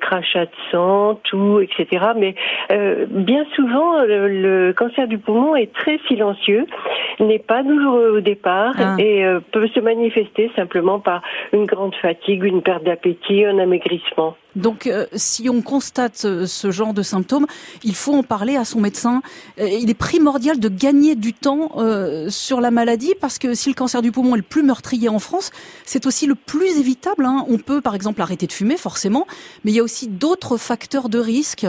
crachat 0.00 0.46
de 0.46 0.50
sang, 0.72 1.20
toux, 1.22 1.60
etc. 1.60 2.06
Mais 2.16 2.34
bien 3.08 3.44
souvent, 3.54 4.02
le, 4.02 4.72
cancer 4.72 5.06
du 5.06 5.18
poumon 5.18 5.54
est 5.54 5.72
très 5.72 6.00
silencieux, 6.08 6.66
n'est 7.24 7.38
pas 7.38 7.62
douloureux 7.62 8.16
au 8.16 8.20
départ 8.20 8.74
ah. 8.78 8.96
et 8.98 9.24
peut 9.52 9.68
se 9.68 9.80
manifester 9.80 10.50
simplement 10.56 11.00
par 11.00 11.22
une 11.52 11.66
grande 11.66 11.94
fatigue, 11.96 12.44
une 12.44 12.62
perte 12.62 12.84
d'appétit, 12.84 13.44
un 13.44 13.58
amaigrissement. 13.58 14.36
Donc, 14.58 14.86
euh, 14.86 15.06
si 15.12 15.48
on 15.48 15.62
constate 15.62 16.16
ce 16.16 16.70
genre 16.70 16.92
de 16.92 17.02
symptômes, 17.02 17.46
il 17.84 17.94
faut 17.94 18.14
en 18.14 18.24
parler 18.24 18.56
à 18.56 18.64
son 18.64 18.80
médecin. 18.80 19.22
Euh, 19.60 19.68
il 19.68 19.88
est 19.88 19.98
primordial 19.98 20.58
de 20.58 20.68
gagner 20.68 21.14
du 21.14 21.32
temps 21.32 21.72
euh, 21.76 22.28
sur 22.28 22.60
la 22.60 22.72
maladie 22.72 23.14
parce 23.20 23.38
que 23.38 23.54
si 23.54 23.68
le 23.68 23.74
cancer 23.74 24.02
du 24.02 24.10
poumon 24.10 24.34
est 24.34 24.38
le 24.38 24.42
plus 24.42 24.64
meurtrier 24.64 25.08
en 25.08 25.20
France, 25.20 25.52
c'est 25.84 26.06
aussi 26.06 26.26
le 26.26 26.34
plus 26.34 26.78
évitable. 26.78 27.24
Hein. 27.24 27.44
On 27.48 27.58
peut, 27.58 27.80
par 27.80 27.94
exemple, 27.94 28.20
arrêter 28.20 28.46
de 28.46 28.52
fumer, 28.52 28.76
forcément, 28.76 29.26
mais 29.64 29.70
il 29.70 29.76
y 29.76 29.80
a 29.80 29.84
aussi 29.84 30.08
d'autres 30.08 30.56
facteurs 30.56 31.08
de 31.08 31.18
risque. 31.20 31.66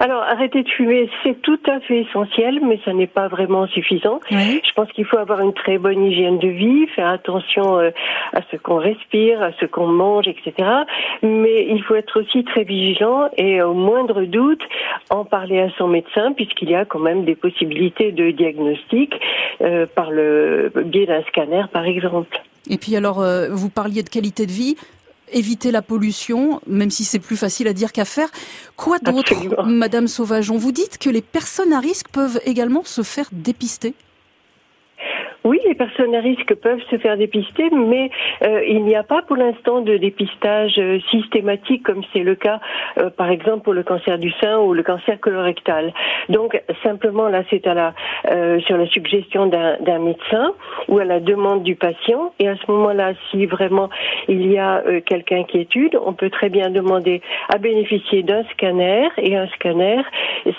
Alors, 0.00 0.22
arrêter 0.22 0.62
de 0.62 0.68
fumer, 0.68 1.10
c'est 1.22 1.40
tout 1.42 1.60
à 1.68 1.78
fait 1.80 2.00
essentiel, 2.00 2.60
mais 2.62 2.80
ça 2.86 2.92
n'est 2.94 3.06
pas 3.06 3.28
vraiment 3.28 3.66
suffisant. 3.66 4.20
Je 4.30 4.72
pense 4.74 4.90
qu'il 4.92 5.04
faut 5.04 5.18
avoir 5.18 5.40
une 5.40 5.52
très 5.52 5.76
bonne 5.76 6.02
hygiène 6.04 6.38
de 6.38 6.48
vie, 6.48 6.86
faire 6.88 7.08
attention 7.08 7.78
euh, 7.78 7.90
à 8.32 8.40
ce 8.50 8.56
qu'on 8.56 8.78
respire, 8.78 9.42
à 9.42 9.52
ce 9.60 9.66
qu'on 9.66 9.88
mange, 9.88 10.26
etc. 10.26 10.68
Mais 11.22 11.66
il 11.68 11.82
faut 11.82 11.94
être 11.94 12.20
aussi 12.20 12.44
très 12.44 12.64
vigilant 12.64 13.28
et 13.36 13.60
au 13.62 13.74
moindre 13.74 14.22
doute, 14.22 14.62
en 15.10 15.24
parler 15.24 15.60
à 15.60 15.68
son 15.76 15.88
médecin, 15.88 16.32
puisqu'il 16.32 16.70
y 16.70 16.74
a 16.74 16.84
quand 16.84 16.98
même 16.98 17.24
des 17.24 17.34
possibilités 17.34 18.10
de 18.10 18.30
diagnostic 18.30 19.14
euh, 19.60 19.86
par 19.86 20.10
le 20.10 20.72
biais 20.86 21.06
d'un 21.06 21.22
scanner, 21.24 21.64
par 21.72 21.84
exemple. 21.84 22.40
Et 22.68 22.78
puis 22.78 22.96
alors, 22.96 23.20
euh, 23.20 23.48
vous 23.50 23.68
parliez 23.68 24.02
de 24.02 24.08
qualité 24.08 24.46
de 24.46 24.52
vie 24.52 24.76
éviter 25.32 25.70
la 25.70 25.82
pollution, 25.82 26.60
même 26.66 26.90
si 26.90 27.04
c'est 27.04 27.18
plus 27.18 27.36
facile 27.36 27.68
à 27.68 27.72
dire 27.72 27.92
qu'à 27.92 28.04
faire. 28.04 28.28
Quoi 28.76 28.98
d'autre, 28.98 29.34
Madame 29.64 30.08
Sauvageon? 30.08 30.56
Vous 30.56 30.72
dites 30.72 30.98
que 30.98 31.10
les 31.10 31.22
personnes 31.22 31.72
à 31.72 31.80
risque 31.80 32.08
peuvent 32.08 32.40
également 32.44 32.82
se 32.84 33.02
faire 33.02 33.28
dépister? 33.32 33.94
Oui, 35.50 35.58
les 35.66 35.74
personnes 35.74 36.14
à 36.14 36.20
risque 36.20 36.54
peuvent 36.54 36.82
se 36.92 36.98
faire 36.98 37.16
dépister, 37.16 37.70
mais 37.72 38.08
euh, 38.44 38.62
il 38.68 38.84
n'y 38.84 38.94
a 38.94 39.02
pas 39.02 39.20
pour 39.22 39.34
l'instant 39.34 39.80
de 39.80 39.96
dépistage 39.96 40.78
euh, 40.78 41.00
systématique 41.10 41.82
comme 41.82 42.02
c'est 42.12 42.22
le 42.22 42.36
cas, 42.36 42.60
euh, 42.98 43.10
par 43.10 43.30
exemple, 43.30 43.64
pour 43.64 43.72
le 43.72 43.82
cancer 43.82 44.16
du 44.18 44.30
sein 44.40 44.60
ou 44.60 44.74
le 44.74 44.84
cancer 44.84 45.18
colorectal. 45.18 45.92
Donc, 46.28 46.62
simplement, 46.84 47.28
là, 47.28 47.42
c'est 47.50 47.66
à 47.66 47.74
la, 47.74 47.94
sur 48.60 48.76
la 48.76 48.86
suggestion 48.86 49.46
d'un 49.46 49.98
médecin 49.98 50.52
ou 50.86 50.98
à 51.00 51.04
la 51.04 51.18
demande 51.18 51.64
du 51.64 51.74
patient. 51.74 52.32
Et 52.38 52.46
à 52.46 52.54
ce 52.54 52.70
moment-là, 52.70 53.14
si 53.30 53.46
vraiment 53.46 53.88
il 54.28 54.52
y 54.52 54.56
a 54.58 54.84
quelqu'un 55.04 55.42
qui 55.42 55.58
étude, 55.58 55.98
on 56.00 56.12
peut 56.12 56.30
très 56.30 56.48
bien 56.48 56.70
demander 56.70 57.22
à 57.52 57.58
bénéficier 57.58 58.22
d'un 58.22 58.44
scanner. 58.52 59.08
Et 59.18 59.36
un 59.36 59.48
scanner, 59.48 60.02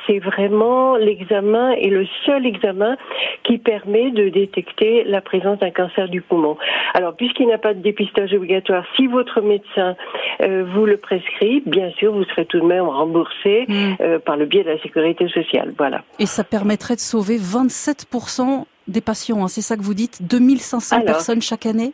c'est 0.05 0.19
vraiment 0.19 0.98
l'examen 0.98 1.71
et 1.71 1.89
le 1.89 2.05
seul 2.25 2.45
examen 2.45 2.98
qui 3.43 3.57
permet 3.57 4.12
de 4.12 4.27
détecter 4.27 4.81
la 5.06 5.22
présence 5.22 5.60
d'un 5.60 5.72
cancer 5.72 6.10
du 6.10 6.22
poumon. 6.22 6.58
Alors, 6.94 7.16
puisqu'il 7.16 7.48
n'y 7.48 7.54
a 7.54 7.58
pas 7.58 7.74
de 7.74 7.82
dépistage 7.82 8.34
obligatoire, 8.34 8.84
si 8.96 9.08
votre 9.08 9.42
médecin 9.42 9.96
euh, 10.42 10.66
vous 10.74 10.86
le 10.86 10.98
prescrit, 10.98 11.62
bien 11.66 11.92
sûr, 11.92 12.14
vous 12.14 12.24
serez 12.26 12.46
tout 12.46 12.60
de 12.60 12.66
même 12.66 12.86
remboursé 12.86 13.66
mm. 13.68 13.94
euh, 14.02 14.20
par 14.20 14.38
le 14.38 14.46
biais 14.46 14.64
de 14.64 14.70
la 14.70 14.80
sécurité 14.82 15.28
sociale. 15.30 15.74
Voilà. 15.78 16.04
Et 16.20 16.26
ça 16.26 16.44
permettrait 16.44 16.96
de 16.96 17.02
sauver 17.02 17.38
27% 17.38 18.66
des 18.88 19.02
patients, 19.02 19.44
hein. 19.44 19.48
c'est 19.48 19.62
ça 19.62 19.78
que 19.78 19.84
vous 19.84 19.94
dites 19.94 20.20
2500 20.24 21.02
personnes 21.02 21.42
chaque 21.42 21.66
année? 21.66 21.94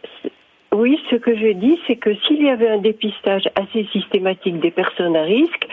Oui, 0.77 0.99
ce 1.09 1.15
que 1.15 1.35
je 1.35 1.53
dis, 1.53 1.79
c'est 1.87 1.95
que 1.95 2.13
s'il 2.27 2.43
y 2.43 2.49
avait 2.49 2.69
un 2.69 2.77
dépistage 2.77 3.49
assez 3.55 3.87
systématique 3.91 4.59
des 4.59 4.69
personnes 4.69 5.15
à 5.15 5.23
risque, 5.23 5.67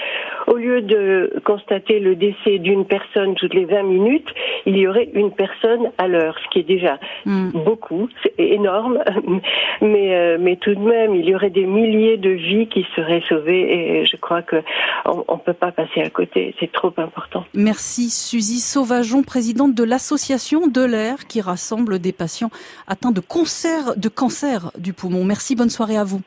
au 0.46 0.56
lieu 0.56 0.80
de 0.80 1.32
constater 1.44 2.00
le 2.00 2.16
décès 2.16 2.58
d'une 2.58 2.86
personne 2.86 3.34
toutes 3.34 3.52
les 3.52 3.66
20 3.66 3.82
minutes, 3.82 4.28
il 4.66 4.78
y 4.78 4.86
aurait 4.86 5.10
une 5.14 5.30
personne 5.30 5.90
à 5.98 6.08
l'heure, 6.08 6.36
ce 6.42 6.50
qui 6.50 6.60
est 6.60 6.68
déjà 6.76 6.98
hmm. 7.26 7.50
beaucoup, 7.50 8.08
c'est 8.22 8.34
énorme, 8.38 8.98
mais, 9.82 10.14
euh, 10.14 10.38
mais 10.40 10.56
tout 10.56 10.74
de 10.74 10.80
même, 10.80 11.14
il 11.14 11.28
y 11.28 11.34
aurait 11.34 11.50
des 11.50 11.66
milliers 11.66 12.16
de 12.16 12.30
vies 12.30 12.68
qui 12.68 12.86
seraient 12.96 13.22
sauvées 13.28 14.00
et 14.00 14.06
je 14.06 14.16
crois 14.16 14.42
que 14.42 14.56
on 15.04 15.34
ne 15.34 15.40
peut 15.40 15.52
pas 15.52 15.70
passer 15.70 16.00
à 16.00 16.08
côté, 16.08 16.54
c'est 16.60 16.72
trop 16.72 16.92
important. 16.96 17.44
Merci 17.52 18.08
Suzy 18.08 18.60
Sauvageon, 18.60 19.22
présidente 19.22 19.74
de 19.74 19.84
l'association 19.84 20.66
de 20.66 20.82
l'air 20.82 21.26
qui 21.26 21.42
rassemble 21.42 21.98
des 21.98 22.12
patients 22.12 22.50
atteints 22.86 23.12
de 23.12 23.20
cancer, 23.20 23.96
de 23.96 24.08
cancer 24.08 24.70
du 24.78 24.93
poumon. 24.94 25.24
Merci, 25.24 25.54
bonne 25.56 25.70
soirée 25.70 25.96
à 25.96 26.04
vous. 26.04 26.22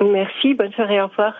Merci, 0.00 0.54
bonne 0.54 0.72
soirée, 0.72 1.00
au 1.00 1.06
revoir. 1.06 1.34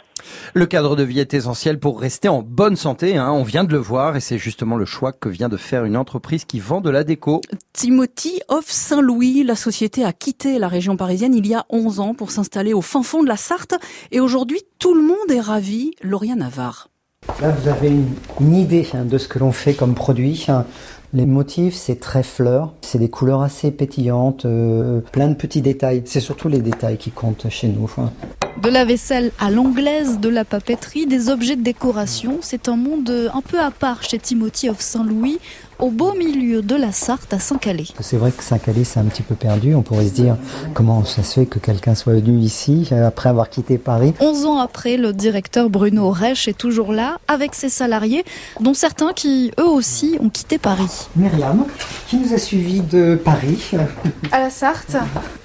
Le 0.55 0.67
cadre 0.67 0.95
de 0.95 1.02
vie 1.02 1.19
est 1.19 1.35
essentiel 1.35 1.81
pour 1.81 2.00
rester 2.00 2.29
en 2.29 2.43
bonne 2.43 2.76
santé, 2.76 3.17
hein. 3.17 3.31
on 3.33 3.43
vient 3.43 3.64
de 3.64 3.73
le 3.73 3.79
voir 3.79 4.14
et 4.17 4.21
c'est 4.21 4.38
justement 4.38 4.76
le 4.76 4.85
choix 4.85 5.12
que 5.12 5.29
vient 5.29 5.49
de 5.49 5.57
faire 5.57 5.85
une 5.85 5.97
entreprise 5.97 6.45
qui 6.45 6.61
vend 6.61 6.81
de 6.81 6.91
la 6.91 7.02
déco. 7.02 7.41
Timothy 7.73 8.41
of 8.49 8.64
Saint-Louis, 8.67 9.43
la 9.43 9.57
société 9.57 10.05
a 10.05 10.12
quitté 10.12 10.59
la 10.59 10.69
région 10.69 10.97
parisienne 10.97 11.35
il 11.35 11.47
y 11.47 11.55
a 11.55 11.64
11 11.71 12.00
ans 12.00 12.14
pour 12.14 12.31
s'installer 12.31 12.73
au 12.73 12.83
fin 12.83 13.02
fond 13.02 13.23
de 13.23 13.29
la 13.29 13.37
Sarthe 13.37 13.75
et 14.12 14.21
aujourd'hui 14.21 14.61
tout 14.79 14.95
le 14.95 15.02
monde 15.02 15.31
est 15.31 15.41
ravi, 15.41 15.93
Lauriane 16.02 16.38
Navarre. 16.38 16.88
Là 17.41 17.50
vous 17.50 17.69
avez 17.69 17.88
une, 17.88 18.55
idée 18.55 18.87
hein, 18.95 19.05
de 19.05 19.19
ce 19.19 19.29
que 19.29 19.38
l'on 19.38 19.52
fait 19.52 19.75
comme 19.75 19.95
produit. 19.95 20.45
Hein. 20.49 20.67
Les 21.14 21.26
motifs, 21.26 21.75
c'est 21.75 22.00
très 22.00 22.23
fleur, 22.23 22.73
c'est 22.81 22.99
des 22.99 23.11
couleurs 23.11 23.42
assez 23.42 23.71
pétillantes, 23.71 24.47
euh, 24.47 25.00
plein 25.12 25.28
de 25.28 25.35
petits 25.35 25.61
détails. 25.61 26.02
C'est 26.07 26.21
surtout 26.21 26.49
les 26.49 26.61
détails 26.61 26.97
qui 26.97 27.11
comptent 27.11 27.50
chez 27.50 27.69
nous. 27.69 27.90
De 28.62 28.71
la 28.71 28.87
vaisselle 28.87 29.31
à 29.38 29.50
l'anglaise, 29.50 30.21
de 30.21 30.31
la 30.31 30.47
papeterie, 30.47 31.07
des 31.07 31.28
objets 31.28 31.57
de 31.57 31.62
décoration, 31.62 32.38
c'est 32.40 32.66
un 32.66 32.76
monde 32.76 33.31
un 33.35 33.42
peu 33.42 33.61
à 33.61 33.71
part 33.71 34.02
chez 34.02 34.19
Timothy 34.19 34.71
of 34.71 34.81
Saint-Louis 34.81 35.38
au 35.83 35.91
beau 35.91 36.15
milieu 36.15 36.62
de 36.62 36.77
la 36.77 36.93
Sarthe 36.93 37.35
à 37.35 37.41
Saint-Calais. 37.41 37.89
C'est 37.99 38.17
vrai 38.17 38.31
que 38.31 38.45
Saint-Calais 38.45 38.85
c'est 38.85 39.01
un 39.01 39.05
petit 39.05 39.23
peu 39.23 39.35
perdu. 39.35 39.75
On 39.75 39.83
pourrait 39.83 40.07
se 40.07 40.15
dire 40.15 40.37
comment 40.75 41.05
ça 41.05 41.25
se 41.25 41.41
fait 41.41 41.47
que 41.47 41.59
quelqu'un 41.59 41.97
soit 41.97 42.12
venu 42.15 42.39
ici 42.39 42.89
euh, 42.93 43.09
après 43.09 43.29
avoir 43.29 43.51
quitté 43.51 43.79
Paris. 43.79 44.15
11 44.21 44.47
ans 44.47 44.59
après, 44.59 44.97
le 44.97 45.12
directeur 45.12 45.71
Bruno 45.71 46.11
Reich 46.11 46.47
est 46.47 46.57
toujours 46.57 46.93
là 46.93 47.19
avec 47.27 47.57
ses 47.57 47.69
salariés, 47.69 48.25
dont 48.61 48.75
certains 48.75 49.12
qui 49.12 49.51
eux 49.59 49.67
aussi 49.67 50.17
ont 50.21 50.29
quitté 50.29 50.57
Paris. 50.57 51.09
Myriam, 51.17 51.65
qui 52.07 52.17
nous 52.19 52.33
a 52.33 52.39
suivis 52.39 52.81
de 52.81 53.17
Paris 53.17 53.73
À 54.31 54.39
la 54.39 54.51
Sarthe. 54.51 54.97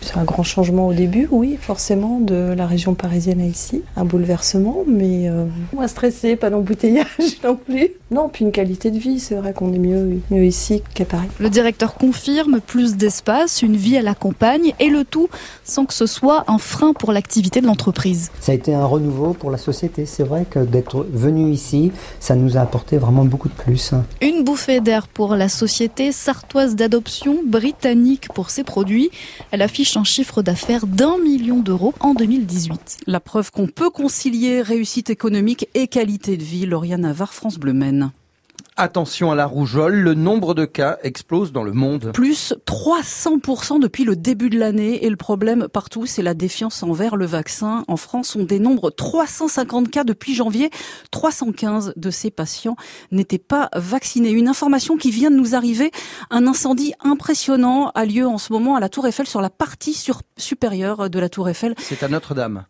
C'est 0.02 0.18
un 0.18 0.24
grand 0.24 0.44
changement 0.44 0.88
au 0.88 0.94
début, 0.94 1.28
oui, 1.32 1.58
forcément, 1.60 2.20
de 2.20 2.54
la 2.56 2.68
région 2.68 2.94
parisienne 2.94 3.42
à 3.42 3.46
ici. 3.46 3.82
Un 3.96 4.06
bouleversement, 4.06 4.84
mais 4.88 5.28
euh, 5.30 5.46
moins 5.74 5.88
stressé, 5.88 6.36
pas 6.36 6.52
d'embouteillage 6.52 7.08
non 7.44 7.56
plus. 7.56 7.90
Non, 8.10 8.30
puis 8.30 8.46
une 8.46 8.54
qualité 8.54 8.90
de 8.90 8.98
vie, 8.98 9.20
c'est 9.20 9.36
vrai 9.36 9.52
qu'on 9.52 9.74
est 9.74 9.80
mieux 9.80 10.22
ici 10.32 10.82
qu'à 10.94 11.04
Paris. 11.04 11.28
Le 11.40 11.50
directeur 11.50 11.96
confirme 11.96 12.62
plus 12.62 12.96
d'espace, 12.96 13.62
une 13.62 13.76
vie 13.76 13.98
à 13.98 14.02
la 14.02 14.16
campagne 14.16 14.74
et 14.80 14.90
le 14.90 15.04
tout 15.04 15.28
sans 15.66 15.86
que 15.86 15.94
ce 15.94 16.06
soit 16.06 16.46
un 16.48 16.58
frein 16.58 16.94
pour 16.94 17.12
l'activité 17.12 17.60
de 17.60 17.68
l'entreprise. 17.68 18.32
Ça 18.40 18.54
a 18.54 18.56
été 18.56 18.74
un 18.74 18.86
renouveau 18.86 19.34
pour 19.34 19.52
la 19.52 19.58
société. 19.58 20.06
C'est 20.06 20.24
vrai 20.24 20.46
que 20.50 20.60
d'être 20.60 21.06
venu 21.12 21.52
ici, 21.52 21.92
ça 22.22 22.36
nous 22.36 22.56
a 22.56 22.62
apporté 22.62 22.98
vraiment 22.98 23.26
beaucoup 23.26 23.50
de 23.50 23.54
plus. 23.54 23.92
Une 24.22 24.46
bouffée 24.46 24.80
d'air 24.80 25.10
pour 25.10 25.36
la 25.36 25.50
société 25.50 26.14
sartoise 26.14 26.76
d'adoption 26.76 27.40
britannique 27.46 28.30
pour 28.34 28.50
ses 28.52 28.64
produits. 28.64 29.10
Elle 29.52 29.62
affiche 29.62 29.98
un 29.98 30.06
chiffre 30.06 30.42
d'affaires 30.42 30.88
d'un 30.88 31.18
million 31.18 31.58
d'euros 31.58 31.94
en 32.00 32.14
2018. 32.14 33.00
La 33.06 33.20
preuve 33.20 33.52
qu'on 33.52 33.68
peut 33.68 33.90
concilier 33.90 34.62
réussite 34.62 35.10
économique 35.10 35.68
et 35.74 35.88
qualité 35.88 36.38
de 36.38 36.44
vie. 36.44 36.66
Lauriane 36.66 37.02
Navarre, 37.02 37.34
France 37.34 37.58
Bleu 37.58 37.74
Maine. 37.74 37.97
Attention 38.80 39.32
à 39.32 39.36
la 39.36 39.48
rougeole, 39.48 39.96
le 39.96 40.14
nombre 40.14 40.54
de 40.54 40.64
cas 40.66 41.00
explose 41.02 41.52
dans 41.52 41.64
le 41.64 41.72
monde. 41.72 42.12
Plus 42.14 42.54
300% 42.68 43.80
depuis 43.80 44.04
le 44.04 44.16
début 44.16 44.52
de 44.52 44.60
l'année 44.60 45.04
et 45.04 45.10
le 45.10 45.16
problème 45.16 45.68
partout, 45.68 46.06
c'est 46.06 46.22
la 46.22 46.36
défiance 46.36 46.84
envers 46.84 47.16
le 47.16 47.26
vaccin. 47.26 47.84
En 47.88 47.98
France, 47.98 48.36
on 48.36 48.44
dénombre 48.44 48.92
350 48.92 49.90
cas 49.90 50.04
depuis 50.04 50.36
janvier. 50.36 50.70
315 51.10 51.94
de 51.96 52.12
ces 52.12 52.30
patients 52.30 52.76
n'étaient 53.12 53.40
pas 53.40 53.70
vaccinés. 53.74 54.30
Une 54.30 54.48
information 54.48 54.96
qui 54.96 55.10
vient 55.10 55.32
de 55.32 55.38
nous 55.38 55.56
arriver, 55.56 55.90
un 56.30 56.46
incendie 56.46 56.94
impressionnant 57.04 57.90
a 57.96 58.06
lieu 58.06 58.28
en 58.28 58.38
ce 58.38 58.54
moment 58.54 58.76
à 58.76 58.80
la 58.80 58.90
Tour 58.90 59.08
Eiffel 59.08 59.26
sur 59.26 59.42
la 59.42 59.50
partie 59.50 60.00
supérieure 60.38 61.10
de 61.10 61.20
la 61.20 61.30
Tour 61.30 61.50
Eiffel. 61.50 61.74
C'est 61.80 62.04
à 62.04 62.10
Notre-Dame. 62.10 62.66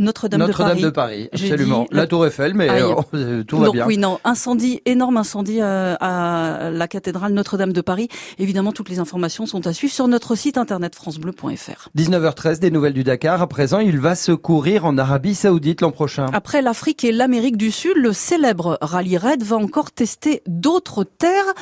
Notre-Dame 0.00 0.46
de 0.46 0.52
Paris. 0.52 0.82
de 0.82 0.90
Paris, 0.90 1.28
absolument. 1.32 1.86
la 1.92 2.06
Tour 2.06 2.26
Eiffel, 2.26 2.54
mais 2.54 2.68
euh, 2.70 3.42
tout 3.44 3.58
va 3.58 3.70
bien. 3.70 3.86
Oui, 3.86 3.98
non, 3.98 4.18
incendie, 4.24 4.80
énorme 4.86 5.18
incendie 5.18 5.60
euh, 5.60 5.94
à 6.00 6.70
la 6.72 6.88
cathédrale 6.88 7.32
Notre-Dame 7.32 7.72
de 7.72 7.80
Paris. 7.82 8.08
Évidemment, 8.38 8.72
toutes 8.72 8.88
les 8.88 8.98
informations 8.98 9.44
sont 9.44 9.66
à 9.66 9.72
suivre 9.72 9.92
sur 9.92 10.08
notre 10.08 10.34
site 10.34 10.56
internet 10.56 10.94
francebleu.fr. 10.94 11.88
19h13, 11.96 12.58
des 12.60 12.70
nouvelles 12.70 12.94
du 12.94 13.04
Dakar. 13.04 13.42
À 13.42 13.46
présent, 13.46 13.78
il 13.78 14.00
va 14.00 14.14
se 14.14 14.32
courir 14.32 14.86
en 14.86 14.96
Arabie 14.96 15.34
Saoudite 15.34 15.82
l'an 15.82 15.92
prochain. 15.92 16.26
Après 16.32 16.62
l'Afrique 16.62 17.04
et 17.04 17.12
l'Amérique 17.12 17.58
du 17.58 17.70
Sud, 17.70 17.96
le 17.96 18.12
célèbre 18.12 18.78
Rallye 18.80 19.18
Red 19.18 19.42
va 19.42 19.56
encore 19.56 19.90
tester 19.90 20.42
d'autres 20.46 21.04
terres. 21.04 21.54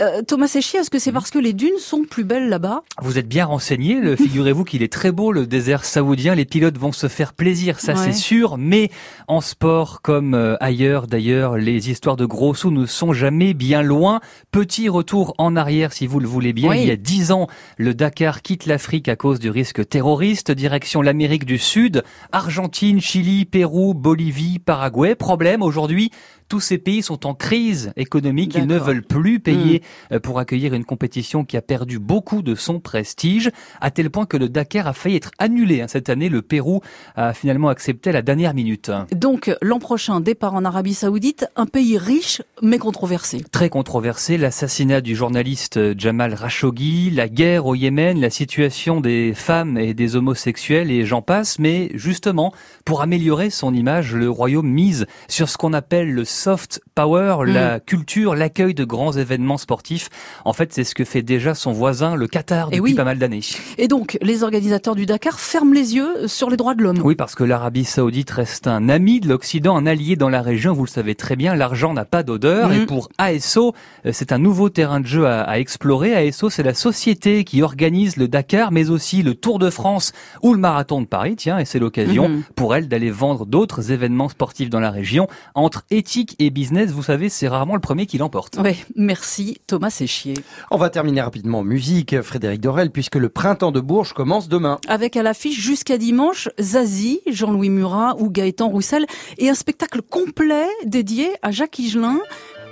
Euh, 0.00 0.22
Thomas 0.22 0.46
Séchi, 0.46 0.76
est-ce 0.76 0.90
que 0.90 0.98
c'est 0.98 1.12
parce 1.12 1.30
que 1.30 1.38
les 1.38 1.52
dunes 1.52 1.78
sont 1.78 2.04
plus 2.04 2.24
belles 2.24 2.48
là-bas? 2.48 2.82
Vous 3.02 3.18
êtes 3.18 3.28
bien 3.28 3.46
renseigné. 3.46 4.16
Figurez-vous 4.16 4.64
qu'il 4.64 4.82
est 4.82 4.92
très 4.92 5.12
beau 5.12 5.32
le 5.32 5.46
désert 5.46 5.84
saoudien. 5.84 6.34
Les 6.34 6.44
pilotes 6.44 6.78
vont 6.78 6.92
se 6.92 7.08
faire 7.08 7.32
plaisir, 7.32 7.80
ça 7.80 7.96
c'est 7.96 8.12
sûr. 8.12 8.58
Mais 8.58 8.90
en 9.26 9.40
sport 9.40 10.00
comme 10.02 10.34
euh, 10.34 10.56
ailleurs, 10.60 11.06
d'ailleurs, 11.06 11.56
les 11.56 11.90
histoires 11.90 12.16
de 12.16 12.26
gros 12.26 12.54
sous 12.54 12.70
ne 12.70 12.86
sont 12.86 13.12
jamais 13.12 13.54
bien 13.54 13.82
loin. 13.82 14.20
Petit 14.52 14.88
retour 14.88 15.34
en 15.38 15.56
arrière, 15.56 15.92
si 15.92 16.06
vous 16.06 16.20
le 16.20 16.28
voulez 16.28 16.52
bien. 16.52 16.74
Il 16.74 16.86
y 16.86 16.90
a 16.90 16.96
dix 16.96 17.32
ans, 17.32 17.48
le 17.76 17.94
Dakar 17.94 18.42
quitte 18.42 18.66
l'Afrique 18.66 19.08
à 19.08 19.16
cause 19.16 19.40
du 19.40 19.50
risque 19.50 19.88
terroriste. 19.88 20.50
Direction 20.50 21.02
l'Amérique 21.02 21.44
du 21.44 21.58
Sud, 21.58 22.04
Argentine, 22.32 23.00
Chili, 23.00 23.44
Pérou, 23.44 23.94
Bolivie, 23.94 24.58
Paraguay. 24.58 25.14
Problème 25.14 25.62
aujourd'hui 25.62 26.10
tous 26.48 26.60
ces 26.60 26.78
pays 26.78 27.02
sont 27.02 27.26
en 27.26 27.34
crise 27.34 27.92
économique, 27.96 28.54
ils 28.54 28.66
ne 28.66 28.78
veulent 28.78 29.02
plus 29.02 29.38
payer 29.40 29.82
hmm. 30.10 30.14
euh, 30.14 30.20
pour 30.20 30.38
accueillir 30.38 30.74
une 30.74 30.84
compétition 30.84 31.44
qui 31.44 31.56
a 31.56 31.62
perdu 31.62 31.98
beaucoup 31.98 32.42
de 32.42 32.54
son 32.54 32.80
prestige, 32.80 33.50
à 33.80 33.90
tel 33.90 34.10
point 34.10 34.26
que 34.26 34.36
le 34.36 34.48
Dakar 34.48 34.86
a 34.86 34.92
failli 34.92 35.16
être 35.16 35.30
annulé 35.38 35.82
hein, 35.82 35.88
cette 35.88 36.08
année. 36.08 36.28
Le 36.28 36.42
Pérou 36.42 36.80
a 37.16 37.34
finalement 37.34 37.68
accepté 37.68 38.10
à 38.10 38.12
la 38.12 38.22
dernière 38.22 38.54
minute. 38.54 38.90
Donc 39.12 39.54
l'an 39.60 39.78
prochain, 39.78 40.20
départ 40.20 40.54
en 40.54 40.64
Arabie 40.64 40.94
Saoudite, 40.94 41.46
un 41.56 41.66
pays 41.66 41.98
riche 41.98 42.42
mais 42.62 42.78
controversé. 42.78 43.44
Très 43.52 43.68
controversé, 43.68 44.38
l'assassinat 44.38 45.00
du 45.00 45.14
journaliste 45.14 45.98
Jamal 45.98 46.36
Khashoggi, 46.36 47.10
la 47.10 47.28
guerre 47.28 47.66
au 47.66 47.74
Yémen, 47.74 48.20
la 48.20 48.30
situation 48.30 49.00
des 49.00 49.34
femmes 49.34 49.76
et 49.76 49.94
des 49.94 50.16
homosexuels 50.16 50.90
et 50.90 51.04
j'en 51.04 51.22
passe, 51.22 51.58
mais 51.58 51.90
justement, 51.94 52.52
pour 52.84 53.02
améliorer 53.02 53.50
son 53.50 53.74
image, 53.74 54.14
le 54.14 54.30
royaume 54.30 54.68
mise 54.68 55.06
sur 55.28 55.48
ce 55.48 55.56
qu'on 55.58 55.72
appelle 55.72 56.12
le 56.12 56.24
soft 56.38 56.80
power, 56.94 57.36
Mm. 57.40 57.52
la 57.52 57.80
culture, 57.80 58.34
l'accueil 58.34 58.74
de 58.74 58.84
grands 58.84 59.12
événements 59.12 59.58
sportifs. 59.58 60.08
En 60.44 60.52
fait, 60.52 60.72
c'est 60.72 60.84
ce 60.84 60.94
que 60.94 61.04
fait 61.04 61.22
déjà 61.22 61.54
son 61.54 61.72
voisin, 61.72 62.14
le 62.14 62.26
Qatar, 62.28 62.68
Eh 62.70 62.76
depuis 62.76 62.92
oui. 62.92 62.94
pas 62.94 63.04
mal 63.04 63.18
d'années. 63.18 63.40
Et 63.76 63.88
donc, 63.88 64.16
les 64.22 64.42
organisateurs 64.42 64.94
du 64.94 65.06
Dakar 65.06 65.38
ferment 65.40 65.72
les 65.74 65.94
yeux 65.96 66.26
sur 66.28 66.50
les 66.50 66.56
droits 66.56 66.74
de 66.74 66.82
l'homme. 66.82 67.00
Oui, 67.02 67.14
parce 67.14 67.34
que 67.34 67.44
l'Arabie 67.44 67.84
Saoudite 67.84 68.30
reste 68.30 68.66
un 68.66 68.88
ami 68.88 69.20
de 69.20 69.28
l'Occident, 69.28 69.76
un 69.76 69.86
allié 69.86 70.16
dans 70.16 70.28
la 70.28 70.42
région. 70.42 70.72
Vous 70.72 70.84
le 70.84 70.90
savez 70.90 71.14
très 71.14 71.36
bien, 71.36 71.54
l'argent 71.54 71.92
n'a 71.92 72.04
pas 72.04 72.22
d'odeur. 72.22 72.68
Mhm. 72.68 72.74
Et 72.82 72.86
pour 72.86 73.08
ASO, 73.18 73.74
euh, 74.06 74.10
c'est 74.12 74.32
un 74.32 74.38
nouveau 74.38 74.68
terrain 74.68 75.00
de 75.00 75.06
jeu 75.06 75.26
à, 75.26 75.42
à 75.42 75.58
explorer. 75.58 76.14
ASO, 76.14 76.50
c'est 76.50 76.62
la 76.62 76.74
société 76.74 77.44
qui 77.44 77.62
organise 77.62 78.16
le 78.16 78.28
Dakar, 78.28 78.72
mais 78.72 78.90
aussi 78.90 79.22
le 79.22 79.34
Tour 79.34 79.58
de 79.58 79.70
France 79.70 80.12
ou 80.42 80.54
le 80.54 80.60
Marathon 80.60 81.00
de 81.02 81.06
Paris. 81.06 81.36
Tiens, 81.36 81.58
et 81.58 81.64
c'est 81.64 81.78
l'occasion 81.78 82.28
Mhm. 82.28 82.42
pour 82.54 82.74
elle 82.74 82.88
d'aller 82.88 83.10
vendre 83.10 83.46
d'autres 83.46 83.90
événements 83.92 84.28
sportifs 84.28 84.70
dans 84.70 84.80
la 84.80 84.90
région. 84.90 85.26
Entre 85.54 85.84
éthique 85.90 86.27
et 86.38 86.50
business, 86.50 86.90
vous 86.90 87.02
savez, 87.02 87.28
c'est 87.28 87.48
rarement 87.48 87.74
le 87.74 87.80
premier 87.80 88.06
qui 88.06 88.18
l'emporte. 88.18 88.56
Ouais, 88.58 88.76
merci 88.96 89.58
Thomas 89.66 89.90
Séchier. 89.90 90.34
On 90.70 90.76
va 90.76 90.90
terminer 90.90 91.20
rapidement 91.20 91.60
en 91.60 91.64
musique, 91.64 92.20
Frédéric 92.22 92.60
Dorel, 92.60 92.90
puisque 92.90 93.16
le 93.16 93.28
printemps 93.28 93.72
de 93.72 93.80
Bourges 93.80 94.12
commence 94.12 94.48
demain. 94.48 94.78
Avec 94.88 95.16
à 95.16 95.22
l'affiche 95.22 95.60
jusqu'à 95.60 95.98
dimanche 95.98 96.48
Zazie, 96.60 97.20
Jean-Louis 97.30 97.70
Murat 97.70 98.16
ou 98.18 98.30
Gaëtan 98.30 98.68
Roussel 98.68 99.06
et 99.38 99.48
un 99.48 99.54
spectacle 99.54 100.02
complet 100.02 100.66
dédié 100.84 101.30
à 101.42 101.50
Jacques 101.50 101.78
Higelin, 101.78 102.18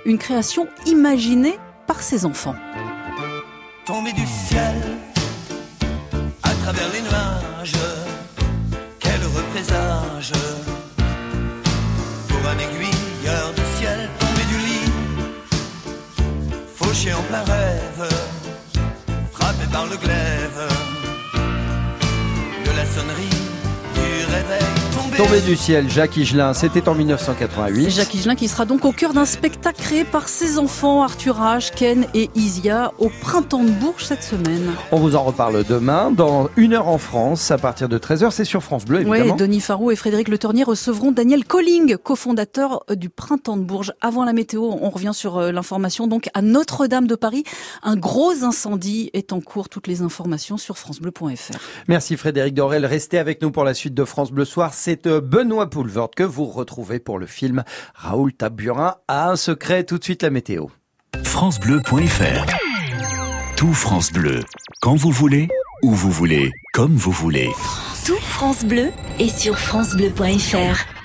une 0.05 0.17
création 0.17 0.67
imaginée 0.85 1.55
par 1.85 2.01
ses 2.01 2.25
enfants. 2.25 2.55
Tombé 3.85 4.11
du 4.13 4.25
ciel 4.25 4.75
à 6.43 6.49
travers 6.49 6.91
les 6.93 7.01
nuages. 7.01 7.73
Quel 8.99 9.21
heureux 9.23 9.43
présage 9.53 10.33
pour 12.27 12.49
un 12.49 12.55
aiguilleur 12.55 12.96
fauché 17.07 17.13
en 17.13 17.23
plein 17.23 17.43
rêve, 17.43 18.09
frappé 19.31 19.65
par 19.71 19.85
le 19.85 19.97
glaive 19.97 20.61
de 22.65 22.71
la 22.71 22.85
sonnerie 22.85 23.29
du 23.95 24.25
réveil. 24.25 24.96
Tombé, 25.17 25.41
du 25.41 25.55
ciel, 25.55 25.89
Jacques 25.89 26.15
Higelin, 26.15 26.53
c'était 26.53 26.87
en 26.87 26.93
1988. 26.93 27.89
Jacques 27.89 28.13
Higelin 28.13 28.35
qui 28.35 28.47
sera 28.47 28.65
donc 28.65 28.85
au 28.85 28.91
cœur 28.91 29.13
d'un 29.13 29.25
spectacle 29.25 29.81
créé 29.81 30.03
par 30.03 30.29
ses 30.29 30.59
enfants 30.59 31.01
Arthur 31.01 31.39
H, 31.39 31.73
Ken 31.73 32.05
et 32.13 32.29
Isia 32.35 32.93
au 32.99 33.09
printemps 33.09 33.63
de 33.63 33.71
Bourges 33.71 34.03
cette 34.03 34.21
semaine. 34.21 34.69
On 34.91 34.99
vous 34.99 35.15
en 35.15 35.23
reparle 35.23 35.63
demain, 35.63 36.11
dans 36.11 36.51
une 36.55 36.73
heure 36.73 36.87
en 36.87 36.99
France, 36.99 37.49
à 37.49 37.57
partir 37.57 37.89
de 37.89 37.97
13h, 37.97 38.29
c'est 38.29 38.45
sur 38.45 38.61
France 38.61 38.85
Bleu, 38.85 38.99
Oui, 38.99 39.17
évidemment. 39.17 39.35
Denis 39.37 39.59
Farou 39.59 39.89
et 39.89 39.95
Frédéric 39.95 40.27
Le 40.27 40.37
Tournier 40.37 40.63
recevront 40.63 41.11
Daniel 41.11 41.45
Colling, 41.45 41.97
cofondateur 41.97 42.83
euh, 42.91 42.93
du 42.93 43.09
Printemps 43.09 43.57
de 43.57 43.63
Bourges. 43.63 43.93
Avant 44.01 44.23
la 44.23 44.33
météo, 44.33 44.69
on 44.79 44.89
revient 44.91 45.13
sur 45.15 45.39
euh, 45.39 45.51
l'information. 45.51 46.05
Donc, 46.05 46.29
à 46.35 46.43
Notre-Dame 46.43 47.07
de 47.07 47.15
Paris, 47.15 47.43
un 47.81 47.95
gros 47.95 48.43
incendie 48.43 49.09
est 49.13 49.33
en 49.33 49.41
cours. 49.41 49.67
Toutes 49.67 49.87
les 49.87 50.03
informations 50.03 50.57
sur 50.57 50.77
francebleu.fr. 50.77 51.57
Merci 51.87 52.17
Frédéric 52.17 52.53
Dorel. 52.53 52.85
Restez 52.85 53.17
avec 53.17 53.41
nous 53.41 53.49
pour 53.49 53.63
la 53.63 53.73
suite 53.73 53.95
de 53.95 54.05
France 54.05 54.31
Bleu 54.31 54.45
Soir. 54.45 54.75
C'est 54.75 55.06
Benoît 55.07 55.69
Poulvord 55.69 56.11
que 56.15 56.23
vous 56.23 56.45
retrouvez 56.45 56.99
pour 56.99 57.19
le 57.19 57.25
film 57.25 57.63
Raoul 57.95 58.33
Taburin 58.33 58.95
a 59.07 59.29
un 59.29 59.35
secret. 59.35 59.83
Tout 59.83 59.97
de 59.97 60.03
suite 60.03 60.23
la 60.23 60.29
météo. 60.29 60.67
francebleu.fr 61.23 62.45
Tout 63.55 63.73
France 63.73 64.11
Bleu, 64.11 64.41
quand 64.81 64.95
vous 64.95 65.11
voulez, 65.11 65.47
où 65.83 65.91
vous 65.91 66.11
voulez, 66.11 66.51
comme 66.73 66.95
vous 66.95 67.11
voulez. 67.11 67.49
Tout 68.05 68.19
France 68.21 68.65
Bleu 68.65 68.91
est 69.19 69.35
sur 69.35 69.57
francebleu.fr. 69.57 70.96